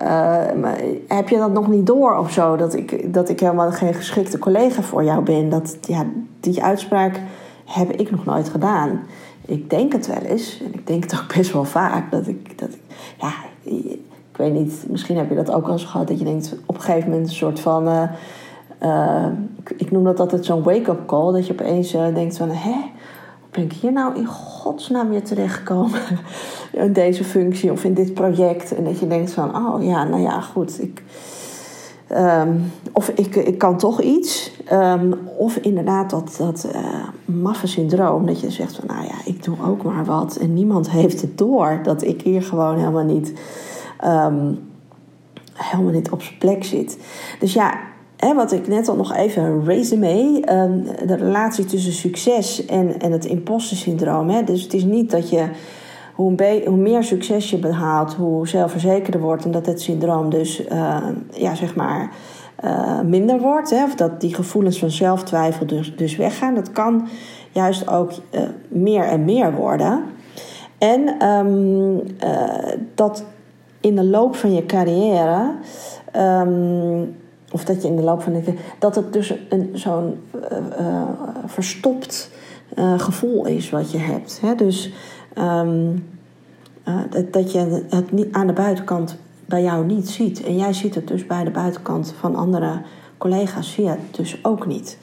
uh, 0.01 0.71
heb 1.07 1.29
je 1.29 1.37
dat 1.37 1.51
nog 1.51 1.67
niet 1.67 1.85
door 1.85 2.17
of 2.17 2.31
zo? 2.31 2.55
Dat 2.55 2.73
ik, 2.73 3.13
dat 3.13 3.29
ik 3.29 3.39
helemaal 3.39 3.71
geen 3.71 3.93
geschikte 3.93 4.37
collega 4.37 4.81
voor 4.81 5.03
jou 5.03 5.23
ben. 5.23 5.49
Dat, 5.49 5.77
ja, 5.81 6.05
die 6.39 6.63
uitspraak 6.63 7.19
heb 7.65 7.91
ik 7.91 8.11
nog 8.11 8.25
nooit 8.25 8.49
gedaan. 8.49 8.99
Ik 9.45 9.69
denk 9.69 9.91
het 9.93 10.07
wel 10.07 10.21
eens. 10.21 10.61
En 10.65 10.73
ik 10.73 10.87
denk 10.87 11.03
het 11.03 11.19
ook 11.21 11.35
best 11.35 11.53
wel 11.53 11.63
vaak. 11.63 12.11
Dat 12.11 12.27
ik, 12.27 12.59
dat 12.59 12.69
ik 12.69 12.81
ja, 13.17 13.31
ik 13.63 14.37
weet 14.37 14.53
niet. 14.53 14.85
Misschien 14.87 15.17
heb 15.17 15.29
je 15.29 15.35
dat 15.35 15.51
ook 15.51 15.65
al 15.65 15.71
eens 15.71 15.85
gehad. 15.85 16.07
Dat 16.07 16.19
je 16.19 16.25
denkt 16.25 16.55
op 16.65 16.75
een 16.75 16.81
gegeven 16.81 17.09
moment 17.09 17.27
een 17.27 17.35
soort 17.35 17.59
van... 17.59 18.09
uh, 18.83 19.25
ik, 19.77 19.91
noem 19.91 20.03
dat 20.03 20.19
altijd 20.19 20.45
zo'n 20.45 20.63
wake-up 20.63 21.05
call. 21.05 21.33
Dat 21.33 21.47
je 21.47 21.53
opeens 21.53 21.91
denkt 21.91 22.37
van... 22.37 22.49
Hè? 22.49 22.75
ben 23.51 23.63
ik 23.63 23.73
hier 23.73 23.91
nou 23.91 24.15
in 24.15 24.25
godsnaam 24.25 25.09
weer 25.09 25.23
terechtgekomen? 25.23 25.99
in 26.71 26.93
deze 26.93 27.23
functie 27.23 27.71
of 27.71 27.83
in 27.83 27.93
dit 27.93 28.13
project. 28.13 28.75
En 28.75 28.83
dat 28.83 28.99
je 28.99 29.07
denkt 29.07 29.31
van, 29.31 29.55
oh 29.55 29.83
ja, 29.83 30.03
nou 30.03 30.21
ja, 30.21 30.41
goed. 30.41 30.81
Ik, 30.81 31.03
um, 32.11 32.71
of 32.91 33.09
ik, 33.09 33.35
ik 33.35 33.57
kan 33.57 33.77
toch 33.77 34.01
iets. 34.01 34.51
Um, 34.71 35.13
of 35.37 35.55
inderdaad 35.55 36.09
dat, 36.09 36.35
dat 36.37 36.67
uh, 36.75 37.07
maffe 37.25 37.67
syndroom. 37.67 38.25
Dat 38.25 38.39
je 38.39 38.51
zegt 38.51 38.75
van, 38.75 38.87
nou 38.87 39.03
ja, 39.03 39.15
ik 39.25 39.43
doe 39.43 39.55
ook 39.65 39.83
maar 39.83 40.05
wat. 40.05 40.35
En 40.35 40.53
niemand 40.53 40.89
heeft 40.99 41.21
het 41.21 41.37
door 41.37 41.79
dat 41.83 42.03
ik 42.03 42.21
hier 42.21 42.43
gewoon 42.43 42.77
helemaal 42.77 43.05
niet... 43.05 43.33
Um, 44.05 44.69
helemaal 45.53 45.93
niet 45.93 46.11
op 46.11 46.21
zijn 46.21 46.37
plek 46.37 46.63
zit. 46.63 46.97
Dus 47.39 47.53
ja, 47.53 47.79
hè, 48.21 48.33
wat 48.33 48.51
ik 48.51 48.67
net 48.67 48.87
al 48.87 48.95
nog 48.95 49.15
even 49.15 49.43
een 49.43 49.65
resume, 49.65 50.43
um, 50.53 50.83
de 51.07 51.15
relatie 51.15 51.65
tussen 51.65 51.93
succes 51.93 52.65
en, 52.65 52.99
en 52.99 53.11
het 53.11 53.25
imposter 53.25 53.77
syndroom. 53.77 54.29
Hè. 54.29 54.43
Dus 54.43 54.63
het 54.63 54.73
is 54.73 54.83
niet 54.83 55.11
dat 55.11 55.29
je 55.29 55.45
hoe, 56.15 56.61
hoe 56.65 56.77
meer 56.77 57.03
succes 57.03 57.49
je 57.49 57.57
behaalt, 57.57 58.13
hoe 58.13 58.47
zelfverzekerder 58.47 59.21
wordt 59.21 59.45
en 59.45 59.51
dat 59.51 59.65
het 59.65 59.81
syndroom 59.81 60.29
dus 60.29 60.67
uh, 60.71 60.97
ja, 61.31 61.55
zeg 61.55 61.75
maar, 61.75 62.11
uh, 62.63 63.01
minder 63.01 63.39
wordt. 63.39 63.69
Hè, 63.69 63.83
of 63.83 63.95
dat 63.95 64.21
die 64.21 64.35
gevoelens 64.35 64.79
van 64.79 64.91
zelftwijfel 64.91 65.65
dus, 65.65 65.95
dus 65.95 66.15
weggaan. 66.15 66.55
Dat 66.55 66.71
kan 66.71 67.07
juist 67.51 67.89
ook 67.89 68.11
uh, 68.11 68.41
meer 68.67 69.03
en 69.03 69.25
meer 69.25 69.53
worden. 69.53 70.03
En 70.77 71.27
um, 71.27 72.01
dat 72.95 73.23
in 73.79 73.95
de 73.95 74.05
loop 74.05 74.35
van 74.35 74.53
je 74.53 74.65
carrière. 74.65 75.51
Of 77.51 77.65
dat 77.65 77.81
je 77.81 77.87
in 77.87 77.95
de 77.95 78.01
loop 78.01 78.21
van 78.21 78.33
de 78.33 78.53
dat 78.79 78.95
het 78.95 79.13
dus 79.13 79.33
zo'n 79.73 80.19
uh, 80.51 80.57
uh, 80.79 81.03
verstopt 81.45 82.29
uh, 82.75 82.99
gevoel 82.99 83.45
is 83.45 83.69
wat 83.69 83.91
je 83.91 83.97
hebt. 83.97 84.39
Hè? 84.41 84.55
Dus 84.55 84.91
um, 85.37 86.07
dat, 87.09 87.33
dat 87.33 87.51
je 87.51 87.85
het 87.89 88.11
niet 88.11 88.31
aan 88.31 88.47
de 88.47 88.53
buitenkant 88.53 89.15
bij 89.45 89.61
jou 89.61 89.85
niet 89.85 90.09
ziet. 90.09 90.43
En 90.43 90.57
jij 90.57 90.73
ziet 90.73 90.95
het 90.95 91.07
dus 91.07 91.25
bij 91.25 91.43
de 91.43 91.51
buitenkant 91.51 92.13
van 92.19 92.35
andere 92.35 92.81
collega's, 93.17 93.71
zie 93.71 93.83
je 93.83 93.89
het 93.89 94.15
dus 94.15 94.39
ook 94.41 94.65
niet. 94.65 94.97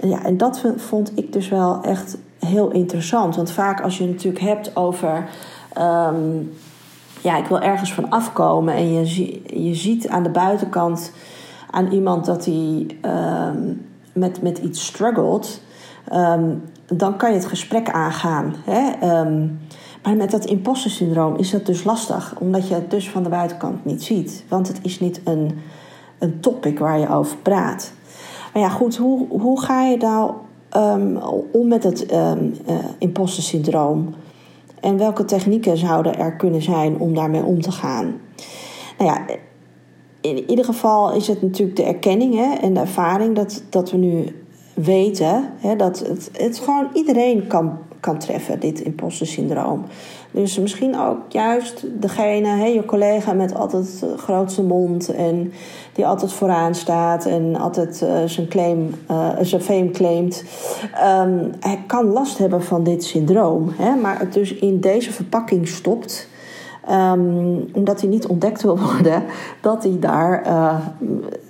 En, 0.00 0.08
ja, 0.08 0.24
en 0.24 0.36
dat 0.36 0.62
vond 0.76 1.12
ik 1.14 1.32
dus 1.32 1.48
wel 1.48 1.82
echt 1.82 2.18
heel 2.38 2.70
interessant. 2.70 3.36
Want 3.36 3.50
vaak 3.50 3.80
als 3.80 3.98
je 3.98 4.02
het 4.04 4.12
natuurlijk 4.12 4.44
hebt 4.44 4.76
over. 4.76 5.28
Um, 5.78 6.52
ja, 7.20 7.36
ik 7.36 7.46
wil 7.46 7.60
ergens 7.60 7.92
van 7.92 8.10
afkomen 8.10 8.74
en 8.74 8.92
je, 8.92 9.40
je 9.64 9.74
ziet 9.74 10.08
aan 10.08 10.22
de 10.22 10.30
buitenkant 10.30 11.12
aan 11.76 11.92
iemand 11.92 12.24
dat 12.24 12.44
hij 12.44 12.86
um, 13.02 13.86
met, 14.12 14.42
met 14.42 14.58
iets 14.58 14.86
struggelt, 14.86 15.60
um, 16.12 16.62
dan 16.86 17.16
kan 17.16 17.30
je 17.30 17.36
het 17.36 17.46
gesprek 17.46 17.90
aangaan. 17.90 18.54
Hè? 18.64 19.10
Um, 19.20 19.58
maar 20.02 20.16
met 20.16 20.30
dat 20.30 20.44
imposter 20.44 20.90
syndroom 20.90 21.36
is 21.36 21.50
dat 21.50 21.66
dus 21.66 21.84
lastig, 21.84 22.34
omdat 22.38 22.68
je 22.68 22.74
het 22.74 22.90
dus 22.90 23.10
van 23.10 23.22
de 23.22 23.28
buitenkant 23.28 23.84
niet 23.84 24.02
ziet. 24.02 24.44
Want 24.48 24.68
het 24.68 24.78
is 24.82 25.00
niet 25.00 25.20
een, 25.24 25.58
een 26.18 26.40
topic 26.40 26.78
waar 26.78 26.98
je 26.98 27.08
over 27.08 27.36
praat. 27.36 27.92
Maar 28.52 28.62
ja, 28.62 28.68
goed, 28.68 28.96
hoe, 28.96 29.26
hoe 29.28 29.60
ga 29.60 29.82
je 29.82 29.96
nou 29.96 30.32
om 31.52 31.68
met 31.68 31.82
het 31.82 32.12
um, 32.12 32.54
imposter 32.98 33.42
syndroom? 33.42 34.14
En 34.80 34.98
welke 34.98 35.24
technieken 35.24 35.76
zouden 35.76 36.18
er 36.18 36.36
kunnen 36.36 36.62
zijn 36.62 36.98
om 36.98 37.14
daarmee 37.14 37.44
om 37.44 37.60
te 37.60 37.72
gaan? 37.72 38.14
Nou 38.98 39.10
ja, 39.10 39.36
in 40.28 40.50
ieder 40.50 40.64
geval 40.64 41.12
is 41.12 41.28
het 41.28 41.42
natuurlijk 41.42 41.76
de 41.76 41.84
erkenning 41.84 42.34
hè, 42.34 42.54
en 42.54 42.74
de 42.74 42.80
ervaring 42.80 43.34
dat, 43.34 43.62
dat 43.70 43.90
we 43.90 43.96
nu 43.96 44.24
weten 44.74 45.50
hè, 45.56 45.76
dat 45.76 45.98
het, 45.98 46.30
het 46.32 46.58
gewoon 46.58 46.88
iedereen 46.92 47.46
kan, 47.46 47.78
kan 48.00 48.18
treffen, 48.18 48.60
dit 48.60 48.80
imposter 48.80 49.26
syndroom. 49.26 49.84
Dus 50.30 50.58
misschien 50.58 50.98
ook 50.98 51.18
juist 51.28 51.84
degene, 52.00 52.48
hè, 52.48 52.64
je 52.64 52.84
collega 52.84 53.32
met 53.32 53.54
altijd 53.54 54.00
de 54.00 54.18
grootste 54.18 54.62
mond 54.62 55.14
en 55.14 55.52
die 55.92 56.06
altijd 56.06 56.32
vooraan 56.32 56.74
staat 56.74 57.26
en 57.26 57.56
altijd 57.56 58.00
uh, 58.02 58.24
zijn, 58.24 58.48
claim, 58.48 58.94
uh, 59.10 59.28
zijn 59.40 59.62
fame 59.62 59.90
claimt. 59.90 60.44
Um, 61.20 61.50
hij 61.60 61.82
kan 61.86 62.06
last 62.06 62.38
hebben 62.38 62.62
van 62.62 62.84
dit 62.84 63.04
syndroom, 63.04 63.72
hè, 63.76 63.94
maar 63.94 64.18
het 64.18 64.32
dus 64.32 64.54
in 64.54 64.80
deze 64.80 65.12
verpakking 65.12 65.68
stopt. 65.68 66.28
Um, 66.90 67.68
omdat 67.72 68.00
hij 68.00 68.10
niet 68.10 68.26
ontdekt 68.26 68.62
wil 68.62 68.78
worden 68.78 69.22
dat 69.60 69.82
hij 69.82 69.96
daar, 70.00 70.46
uh, 70.46 70.76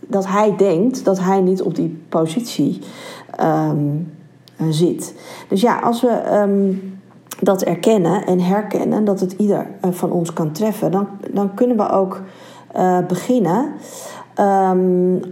dat 0.06 0.26
hij 0.26 0.56
denkt 0.56 1.04
dat 1.04 1.20
hij 1.20 1.40
niet 1.40 1.62
op 1.62 1.74
die 1.74 2.02
positie 2.08 2.80
um, 3.40 4.12
zit. 4.70 5.14
Dus 5.48 5.60
ja, 5.60 5.78
als 5.78 6.00
we 6.00 6.38
um, 6.40 6.98
dat 7.40 7.62
erkennen 7.62 8.26
en 8.26 8.40
herkennen 8.40 9.04
dat 9.04 9.20
het 9.20 9.32
ieder 9.32 9.66
uh, 9.84 9.90
van 9.92 10.10
ons 10.10 10.32
kan 10.32 10.52
treffen, 10.52 10.90
dan, 10.90 11.06
dan 11.32 11.54
kunnen 11.54 11.76
we 11.76 11.90
ook 11.90 12.22
uh, 12.76 12.98
beginnen 13.06 13.72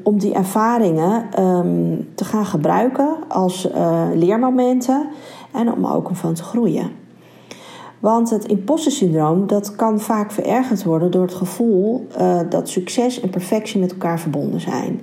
om 0.03 0.19
die 0.19 0.35
ervaringen 0.35 1.25
te 2.15 2.25
gaan 2.25 2.47
gebruiken 2.47 3.17
als 3.29 3.69
leermomenten 4.15 5.07
en 5.53 5.73
om 5.73 5.87
ook 5.87 6.09
van 6.13 6.35
te 6.35 6.43
groeien. 6.43 7.04
Want 8.05 8.31
het 8.31 8.45
imposter 8.45 9.47
dat 9.47 9.77
kan 9.77 10.01
vaak 10.01 10.31
verergerd 10.33 10.85
worden 10.85 11.11
door 11.11 11.23
het 11.23 11.35
gevoel 11.35 12.07
uh, 12.21 12.41
dat 12.49 12.69
succes 12.69 13.21
en 13.21 13.31
perfectie 13.31 13.81
met 13.81 13.93
elkaar 13.93 14.21
verbonden 14.21 14.61
zijn. 14.61 15.01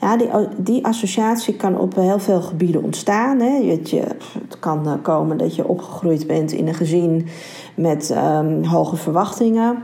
Ja, 0.00 0.16
die, 0.16 0.28
die 0.56 0.84
associatie 0.84 1.56
kan 1.56 1.78
op 1.78 1.94
heel 1.94 2.18
veel 2.18 2.40
gebieden 2.40 2.82
ontstaan. 2.82 3.40
Hè. 3.40 3.56
Je, 3.56 4.00
het 4.48 4.58
kan 4.58 4.86
eh, 4.86 4.92
komen 5.02 5.36
dat 5.36 5.54
je 5.54 5.68
opgegroeid 5.68 6.26
bent 6.26 6.52
in 6.52 6.68
een 6.68 6.74
gezin 6.74 7.26
met 7.74 8.14
um, 8.16 8.64
hoge 8.64 8.96
verwachtingen. 8.96 9.82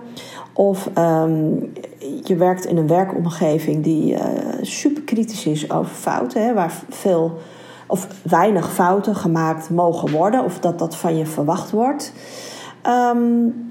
Of 0.53 0.91
um, 0.99 1.73
je 2.25 2.37
werkt 2.37 2.65
in 2.65 2.77
een 2.77 2.87
werkomgeving 2.87 3.85
die 3.85 4.13
uh, 4.13 4.21
super 4.61 5.03
kritisch 5.03 5.47
is 5.47 5.71
over 5.71 5.95
fouten, 5.95 6.55
waar 6.55 6.83
veel 6.89 7.33
of 7.91 8.07
weinig 8.23 8.73
fouten 8.73 9.17
gemaakt 9.17 9.71
mogen 9.71 10.11
worden, 10.11 10.45
of 10.45 10.59
dat 10.59 10.79
dat 10.79 10.97
van 10.97 11.17
je 11.17 11.27
verwacht 11.27 11.71
wordt. 11.71 12.13
Um, 13.15 13.69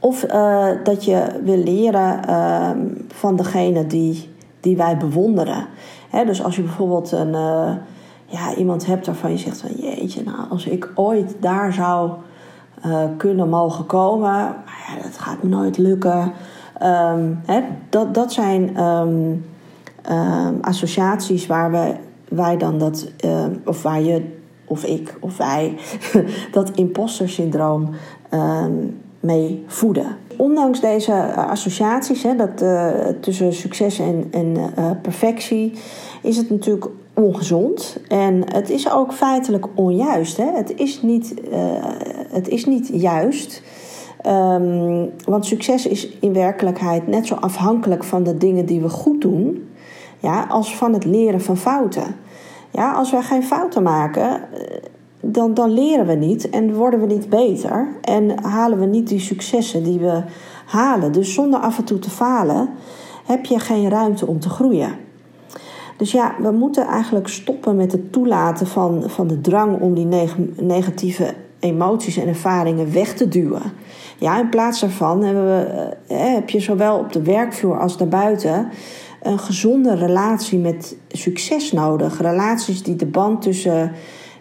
of 0.00 0.24
uh, 0.24 0.66
dat 0.84 1.04
je 1.04 1.40
wil 1.44 1.56
leren 1.56 2.20
uh, 2.28 2.70
van 3.08 3.36
degene 3.36 3.86
die, 3.86 4.34
die 4.60 4.76
wij 4.76 4.96
bewonderen. 4.96 5.66
Dus 6.26 6.42
als 6.42 6.56
je 6.56 6.62
bijvoorbeeld 6.62 7.12
een, 7.12 7.32
uh, 7.32 7.72
ja, 8.26 8.54
iemand 8.56 8.86
hebt 8.86 9.06
waarvan 9.06 9.30
je 9.30 9.36
zegt 9.36 9.60
van 9.60 9.70
jeetje, 9.70 10.22
nou, 10.22 10.50
als 10.50 10.66
ik 10.66 10.92
ooit 10.94 11.36
daar 11.40 11.72
zou 11.72 12.10
uh, 12.86 13.02
kunnen 13.16 13.48
mogen 13.48 13.86
komen, 13.86 14.30
maar 14.30 14.96
ja, 14.96 15.02
dat 15.02 15.18
gaat 15.18 15.42
nooit 15.42 15.78
lukken. 15.78 16.32
Um, 16.82 17.40
dat, 17.90 18.14
dat 18.14 18.32
zijn 18.32 18.76
associaties 20.60 21.46
waar 21.46 21.70
we, 21.70 21.94
wij 22.36 22.56
dan 22.56 22.78
dat, 22.78 23.08
of 23.64 23.82
waar 23.82 24.02
je, 24.02 24.22
of 24.64 24.84
ik, 24.84 25.16
of 25.20 25.36
wij, 25.36 25.74
dat 26.52 26.70
imposter 26.74 27.28
syndroom 27.28 27.90
mee 29.20 29.64
voeden. 29.66 30.16
Ondanks 30.36 30.80
deze 30.80 31.34
associaties 31.34 32.22
hè, 32.22 32.36
dat, 32.36 32.62
uh, 32.62 32.94
tussen 33.20 33.52
succes 33.52 33.98
en, 33.98 34.56
uh, 34.78 34.90
perfectie, 35.02 35.72
is 36.22 36.36
het 36.36 36.50
natuurlijk 36.50 36.86
ongezond. 37.14 37.98
En 38.08 38.42
het 38.52 38.70
is 38.70 38.90
ook 38.90 39.12
feitelijk 39.12 39.66
onjuist. 39.74 40.36
Hè. 40.36 40.50
Het, 40.54 40.74
is 40.76 41.02
niet, 41.02 41.34
het 42.30 42.48
is 42.48 42.64
niet 42.64 42.90
juist. 42.92 43.62
Um, 44.26 45.10
want 45.24 45.46
succes 45.46 45.86
is 45.86 46.08
in 46.20 46.32
werkelijkheid 46.32 47.06
net 47.06 47.26
zo 47.26 47.34
afhankelijk 47.34 48.04
van 48.04 48.22
de 48.22 48.36
dingen 48.36 48.66
die 48.66 48.80
we 48.80 48.88
goed 48.88 49.20
doen, 49.20 49.68
ja, 50.18 50.46
als 50.48 50.76
van 50.76 50.92
het 50.92 51.04
leren 51.04 51.40
van 51.40 51.56
fouten. 51.56 52.16
Ja, 52.76 52.92
als 52.92 53.10
wij 53.10 53.22
geen 53.22 53.42
fouten 53.42 53.82
maken, 53.82 54.40
dan, 55.20 55.54
dan 55.54 55.70
leren 55.70 56.06
we 56.06 56.14
niet 56.14 56.50
en 56.50 56.74
worden 56.74 57.00
we 57.00 57.06
niet 57.06 57.28
beter 57.28 57.88
en 58.00 58.44
halen 58.44 58.78
we 58.78 58.86
niet 58.86 59.08
die 59.08 59.20
successen 59.20 59.82
die 59.82 59.98
we 59.98 60.22
halen. 60.66 61.12
Dus 61.12 61.34
zonder 61.34 61.60
af 61.60 61.78
en 61.78 61.84
toe 61.84 61.98
te 61.98 62.10
falen 62.10 62.68
heb 63.26 63.44
je 63.44 63.58
geen 63.58 63.88
ruimte 63.88 64.26
om 64.26 64.40
te 64.40 64.48
groeien. 64.48 64.90
Dus 65.96 66.12
ja, 66.12 66.34
we 66.38 66.50
moeten 66.50 66.86
eigenlijk 66.86 67.28
stoppen 67.28 67.76
met 67.76 67.92
het 67.92 68.12
toelaten 68.12 68.66
van, 68.66 69.02
van 69.06 69.26
de 69.26 69.40
drang 69.40 69.80
om 69.80 69.94
die 69.94 70.08
negatieve 70.60 71.34
emoties 71.58 72.16
en 72.16 72.28
ervaringen 72.28 72.92
weg 72.92 73.14
te 73.14 73.28
duwen. 73.28 73.72
Ja, 74.18 74.40
in 74.40 74.48
plaats 74.48 74.80
daarvan 74.80 75.24
hebben 75.24 75.44
we, 75.44 75.96
eh, 76.06 76.34
heb 76.34 76.50
je 76.50 76.60
zowel 76.60 76.98
op 76.98 77.12
de 77.12 77.22
werkvloer 77.22 77.80
als 77.80 77.96
daarbuiten 77.96 78.68
een 79.26 79.38
gezonde 79.38 79.94
relatie 79.94 80.58
met 80.58 80.96
succes 81.08 81.72
nodig. 81.72 82.20
Relaties 82.20 82.82
die 82.82 82.96
de 82.96 83.06
band 83.06 83.42
tussen 83.42 83.92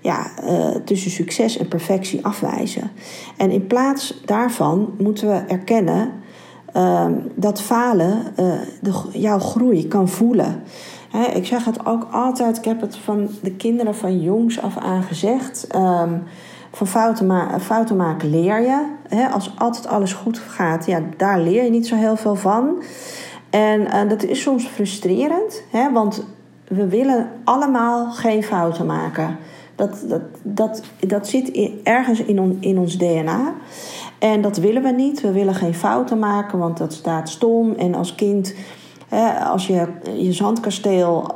ja, 0.01 0.27
uh, 0.43 0.67
tussen 0.85 1.11
succes 1.11 1.57
en 1.57 1.67
perfectie 1.67 2.25
afwijzen. 2.25 2.91
En 3.37 3.51
in 3.51 3.67
plaats 3.67 4.21
daarvan 4.25 4.93
moeten 4.97 5.27
we 5.27 5.43
erkennen 5.47 6.11
uh, 6.75 7.05
dat 7.35 7.61
falen 7.61 8.23
uh, 8.39 8.53
de, 8.81 8.93
jouw 9.11 9.39
groei 9.39 9.87
kan 9.87 10.09
voelen. 10.09 10.63
Ik 11.33 11.45
zeg 11.45 11.65
het 11.65 11.85
ook 11.85 12.07
altijd, 12.11 12.57
ik 12.57 12.65
heb 12.65 12.81
het 12.81 12.97
van 12.97 13.29
de 13.41 13.51
kinderen 13.51 13.95
van 13.95 14.21
jongs 14.21 14.61
af 14.61 14.77
aan 14.77 15.03
gezegd. 15.03 15.67
Um, 15.75 16.23
van 16.71 16.87
fouten, 16.87 17.49
fouten, 17.61 17.95
maken 17.95 18.29
leer 18.29 18.61
je. 18.61 18.85
Als 19.31 19.51
altijd 19.57 19.87
alles 19.87 20.13
goed 20.13 20.37
gaat, 20.37 20.85
ja, 20.85 20.99
daar 21.17 21.39
leer 21.39 21.63
je 21.63 21.69
niet 21.69 21.87
zo 21.87 21.95
heel 21.95 22.15
veel 22.15 22.35
van. 22.35 22.83
En 23.55 23.81
uh, 23.81 24.09
dat 24.09 24.23
is 24.23 24.41
soms 24.41 24.65
frustrerend, 24.65 25.63
hè, 25.71 25.91
want 25.91 26.25
we 26.67 26.87
willen 26.87 27.29
allemaal 27.43 28.11
geen 28.11 28.43
fouten 28.43 28.85
maken. 28.85 29.37
Dat, 29.75 30.03
dat, 30.07 30.21
dat, 30.43 30.81
dat 31.07 31.27
zit 31.27 31.51
ergens 31.83 32.19
in, 32.23 32.57
in 32.59 32.77
ons 32.77 32.97
DNA. 32.97 33.53
En 34.19 34.41
dat 34.41 34.57
willen 34.57 34.83
we 34.83 34.91
niet. 34.91 35.21
We 35.21 35.31
willen 35.31 35.55
geen 35.55 35.73
fouten 35.73 36.19
maken, 36.19 36.59
want 36.59 36.77
dat 36.77 36.93
staat 36.93 37.29
stom. 37.29 37.73
En 37.73 37.95
als 37.95 38.15
kind, 38.15 38.55
hè, 39.07 39.39
als 39.39 39.67
je 39.67 39.87
je 40.15 40.33
zandkasteel 40.33 41.31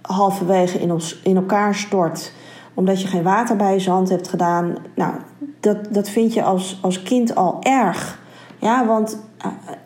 halverwege 0.00 0.78
in, 0.78 0.92
ons, 0.92 1.20
in 1.24 1.36
elkaar 1.36 1.74
stort 1.74 2.32
omdat 2.74 3.00
je 3.02 3.08
geen 3.08 3.22
water 3.22 3.56
bij 3.56 3.72
je 3.72 3.80
zand 3.80 4.08
hebt 4.08 4.28
gedaan. 4.28 4.76
Nou, 4.94 5.14
dat, 5.60 5.76
dat 5.90 6.08
vind 6.08 6.34
je 6.34 6.42
als, 6.42 6.78
als 6.82 7.02
kind 7.02 7.34
al 7.34 7.56
erg. 7.60 8.20
Ja, 8.58 8.86
want 8.86 9.18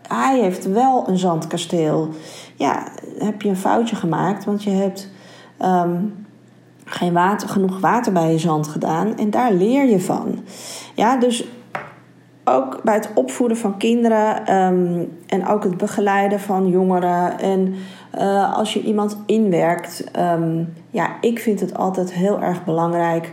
hij 0.09 0.41
heeft 0.41 0.73
wel 0.73 1.09
een 1.09 1.19
zandkasteel. 1.19 2.09
Ja, 2.55 2.89
heb 3.19 3.43
je 3.43 3.49
een 3.49 3.57
foutje 3.57 3.97
gemaakt, 3.97 4.45
want 4.45 4.63
je 4.63 4.71
hebt 4.71 5.11
um, 5.63 6.27
geen 6.85 7.13
water, 7.13 7.49
genoeg 7.49 7.81
water 7.81 8.13
bij 8.13 8.33
je 8.33 8.39
zand 8.39 8.69
gedaan. 8.69 9.17
En 9.17 9.31
daar 9.31 9.53
leer 9.53 9.89
je 9.89 10.01
van. 10.01 10.39
Ja, 10.95 11.17
dus 11.17 11.49
ook 12.45 12.83
bij 12.83 12.95
het 12.95 13.11
opvoeden 13.15 13.57
van 13.57 13.77
kinderen 13.77 14.55
um, 14.55 15.19
en 15.27 15.47
ook 15.47 15.63
het 15.65 15.77
begeleiden 15.77 16.41
van 16.41 16.69
jongeren. 16.69 17.39
En 17.39 17.75
uh, 18.19 18.57
als 18.57 18.73
je 18.73 18.83
iemand 18.83 19.19
inwerkt, 19.27 20.05
um, 20.19 20.73
ja, 20.91 21.11
ik 21.21 21.39
vind 21.39 21.61
het 21.61 21.77
altijd 21.77 22.13
heel 22.13 22.43
erg 22.43 22.65
belangrijk 22.65 23.33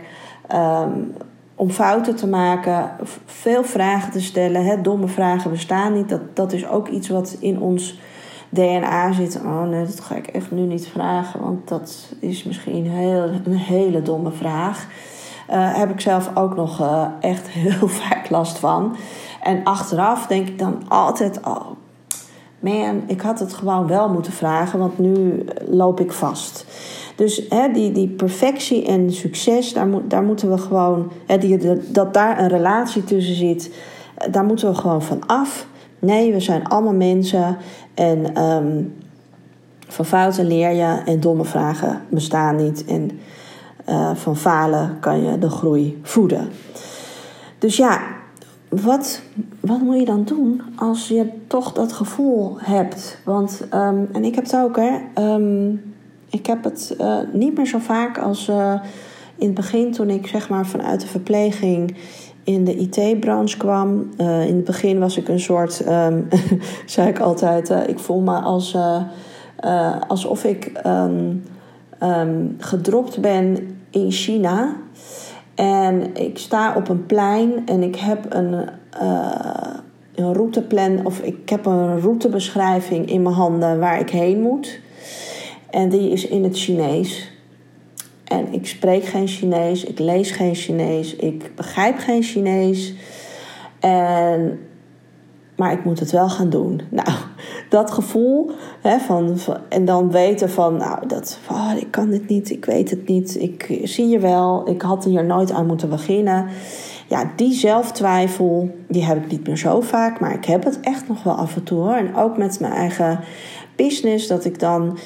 om 1.54 1.70
fouten 1.70 2.16
te 2.16 2.26
maken, 2.26 2.90
veel 3.24 3.64
vragen 3.64 4.12
te 4.12 4.20
stellen. 4.20 4.64
Hè. 4.64 4.80
Domme 4.80 5.08
vragen 5.08 5.50
bestaan 5.50 5.92
niet. 5.92 6.08
Dat, 6.08 6.36
dat 6.36 6.52
is 6.52 6.68
ook 6.68 6.88
iets 6.88 7.08
wat 7.08 7.36
in 7.40 7.60
ons 7.60 7.98
DNA 8.48 9.12
zit. 9.12 9.40
Oh 9.44 9.62
nee, 9.62 9.84
dat 9.84 10.00
ga 10.00 10.14
ik 10.14 10.26
echt 10.26 10.50
nu 10.50 10.60
niet 10.60 10.88
vragen, 10.88 11.40
want 11.40 11.68
dat 11.68 12.12
is 12.18 12.44
misschien 12.44 12.90
heel, 12.90 13.22
een 13.44 13.56
hele 13.56 14.02
domme 14.02 14.30
vraag. 14.30 14.86
Uh, 15.50 15.76
heb 15.76 15.90
ik 15.90 16.00
zelf 16.00 16.30
ook 16.34 16.56
nog 16.56 16.80
uh, 16.80 17.06
echt 17.20 17.48
heel 17.58 17.88
vaak 17.88 18.30
last 18.30 18.58
van. 18.58 18.96
En 19.42 19.64
achteraf 19.64 20.26
denk 20.26 20.48
ik 20.48 20.58
dan 20.58 20.82
altijd: 20.88 21.40
oh 21.44 21.66
man, 22.58 23.02
ik 23.06 23.20
had 23.20 23.38
het 23.38 23.54
gewoon 23.54 23.86
wel 23.86 24.08
moeten 24.08 24.32
vragen, 24.32 24.78
want 24.78 24.98
nu 24.98 25.44
loop 25.68 26.00
ik 26.00 26.12
vast. 26.12 26.66
Dus 27.14 27.42
hè, 27.48 27.72
die, 27.72 27.92
die 27.92 28.08
perfectie 28.08 28.86
en 28.86 29.12
succes, 29.12 29.72
daar, 29.72 29.88
daar 30.08 30.22
moeten 30.22 30.50
we 30.50 30.58
gewoon, 30.58 31.10
hè, 31.26 31.38
die, 31.38 31.58
dat 31.90 32.14
daar 32.14 32.40
een 32.40 32.48
relatie 32.48 33.04
tussen 33.04 33.34
zit, 33.34 33.70
daar 34.30 34.44
moeten 34.44 34.68
we 34.68 34.74
gewoon 34.74 35.02
van 35.02 35.26
af. 35.26 35.66
Nee, 35.98 36.32
we 36.32 36.40
zijn 36.40 36.64
allemaal 36.64 36.94
mensen 36.94 37.56
en 37.94 38.42
um, 38.42 38.94
van 39.88 40.04
fouten 40.04 40.46
leer 40.46 40.70
je 40.70 41.02
en 41.04 41.20
domme 41.20 41.44
vragen 41.44 42.02
bestaan 42.08 42.56
niet. 42.56 42.84
En 42.84 43.10
uh, 43.88 44.14
van 44.14 44.36
falen 44.36 44.96
kan 45.00 45.22
je 45.22 45.38
de 45.38 45.50
groei 45.50 46.00
voeden. 46.02 46.48
Dus 47.58 47.76
ja, 47.76 48.00
wat, 48.68 49.22
wat 49.60 49.80
moet 49.80 49.98
je 49.98 50.04
dan 50.04 50.24
doen 50.24 50.62
als 50.76 51.08
je 51.08 51.28
toch 51.46 51.72
dat 51.72 51.92
gevoel 51.92 52.56
hebt? 52.58 53.18
Want, 53.24 53.60
um, 53.74 54.08
en 54.12 54.24
ik 54.24 54.34
heb 54.34 54.44
het 54.44 54.56
ook, 54.56 54.76
hè. 54.76 55.22
Um, 55.34 55.93
ik 56.34 56.46
heb 56.46 56.64
het 56.64 56.96
uh, 57.00 57.18
niet 57.32 57.56
meer 57.56 57.66
zo 57.66 57.78
vaak 57.78 58.18
als 58.18 58.48
uh, 58.48 58.74
in 59.36 59.46
het 59.46 59.54
begin 59.54 59.92
toen 59.92 60.10
ik 60.10 60.26
zeg 60.26 60.48
maar 60.48 60.66
vanuit 60.66 61.00
de 61.00 61.06
verpleging 61.06 61.96
in 62.44 62.64
de 62.64 62.76
IT-branche 62.76 63.56
kwam. 63.56 64.10
Uh, 64.18 64.46
in 64.46 64.54
het 64.54 64.64
begin 64.64 64.98
was 64.98 65.16
ik 65.16 65.28
een 65.28 65.40
soort, 65.40 65.88
um, 65.88 66.28
zei 66.86 67.08
ik 67.08 67.18
altijd, 67.18 67.70
ik 67.86 67.98
voel 67.98 68.20
me 68.20 68.34
als, 68.34 68.76
alsof 70.08 70.44
ik 70.44 70.80
um, 70.86 71.44
um, 72.02 72.56
gedropt 72.58 73.20
ben 73.20 73.76
in 73.90 74.10
China. 74.10 74.76
En 75.54 76.14
ik 76.14 76.38
sta 76.38 76.74
op 76.76 76.88
een 76.88 77.06
plein 77.06 77.66
en 77.66 77.82
ik 77.82 77.96
heb 77.96 78.26
een, 78.28 78.68
een 80.14 80.34
routeplan, 80.34 81.06
of 81.06 81.18
ik 81.18 81.48
heb 81.48 81.66
een 81.66 82.00
routebeschrijving 82.00 83.10
in 83.10 83.22
mijn 83.22 83.34
handen 83.34 83.78
waar 83.78 84.00
ik 84.00 84.10
heen 84.10 84.40
moet. 84.40 84.82
En 85.74 85.88
die 85.88 86.10
is 86.10 86.26
in 86.26 86.44
het 86.44 86.58
Chinees. 86.58 87.32
En 88.24 88.52
ik 88.52 88.66
spreek 88.66 89.04
geen 89.04 89.26
Chinees, 89.26 89.84
ik 89.84 89.98
lees 89.98 90.30
geen 90.30 90.54
Chinees, 90.54 91.16
ik 91.16 91.52
begrijp 91.56 91.98
geen 91.98 92.22
Chinees. 92.22 92.94
En, 93.80 94.60
maar 95.56 95.72
ik 95.72 95.84
moet 95.84 96.00
het 96.00 96.10
wel 96.10 96.28
gaan 96.28 96.50
doen. 96.50 96.80
Nou, 96.90 97.08
dat 97.68 97.90
gevoel 97.90 98.50
hè, 98.80 98.98
van, 98.98 99.38
en 99.68 99.84
dan 99.84 100.10
weten 100.10 100.50
van, 100.50 100.76
nou, 100.76 101.06
dat, 101.06 101.38
oh, 101.50 101.72
ik 101.76 101.90
kan 101.90 102.10
dit 102.10 102.28
niet, 102.28 102.50
ik 102.50 102.64
weet 102.64 102.90
het 102.90 103.08
niet, 103.08 103.40
ik 103.40 103.80
zie 103.84 104.08
je 104.08 104.18
wel, 104.18 104.68
ik 104.68 104.82
had 104.82 105.04
hier 105.04 105.24
nooit 105.24 105.52
aan 105.52 105.66
moeten 105.66 105.88
beginnen. 105.88 106.48
Ja, 107.08 107.32
die 107.36 107.52
zelftwijfel, 107.52 108.74
die 108.88 109.04
heb 109.04 109.24
ik 109.24 109.30
niet 109.30 109.46
meer 109.46 109.58
zo 109.58 109.80
vaak, 109.80 110.20
maar 110.20 110.34
ik 110.34 110.44
heb 110.44 110.64
het 110.64 110.80
echt 110.80 111.08
nog 111.08 111.22
wel 111.22 111.34
af 111.34 111.56
en 111.56 111.62
toe 111.62 111.78
hoor. 111.78 111.94
En 111.94 112.16
ook 112.16 112.36
met 112.36 112.60
mijn 112.60 112.72
eigen 112.72 113.20
business, 113.76 114.26
dat 114.26 114.44
ik 114.44 114.58
dan 114.58 114.98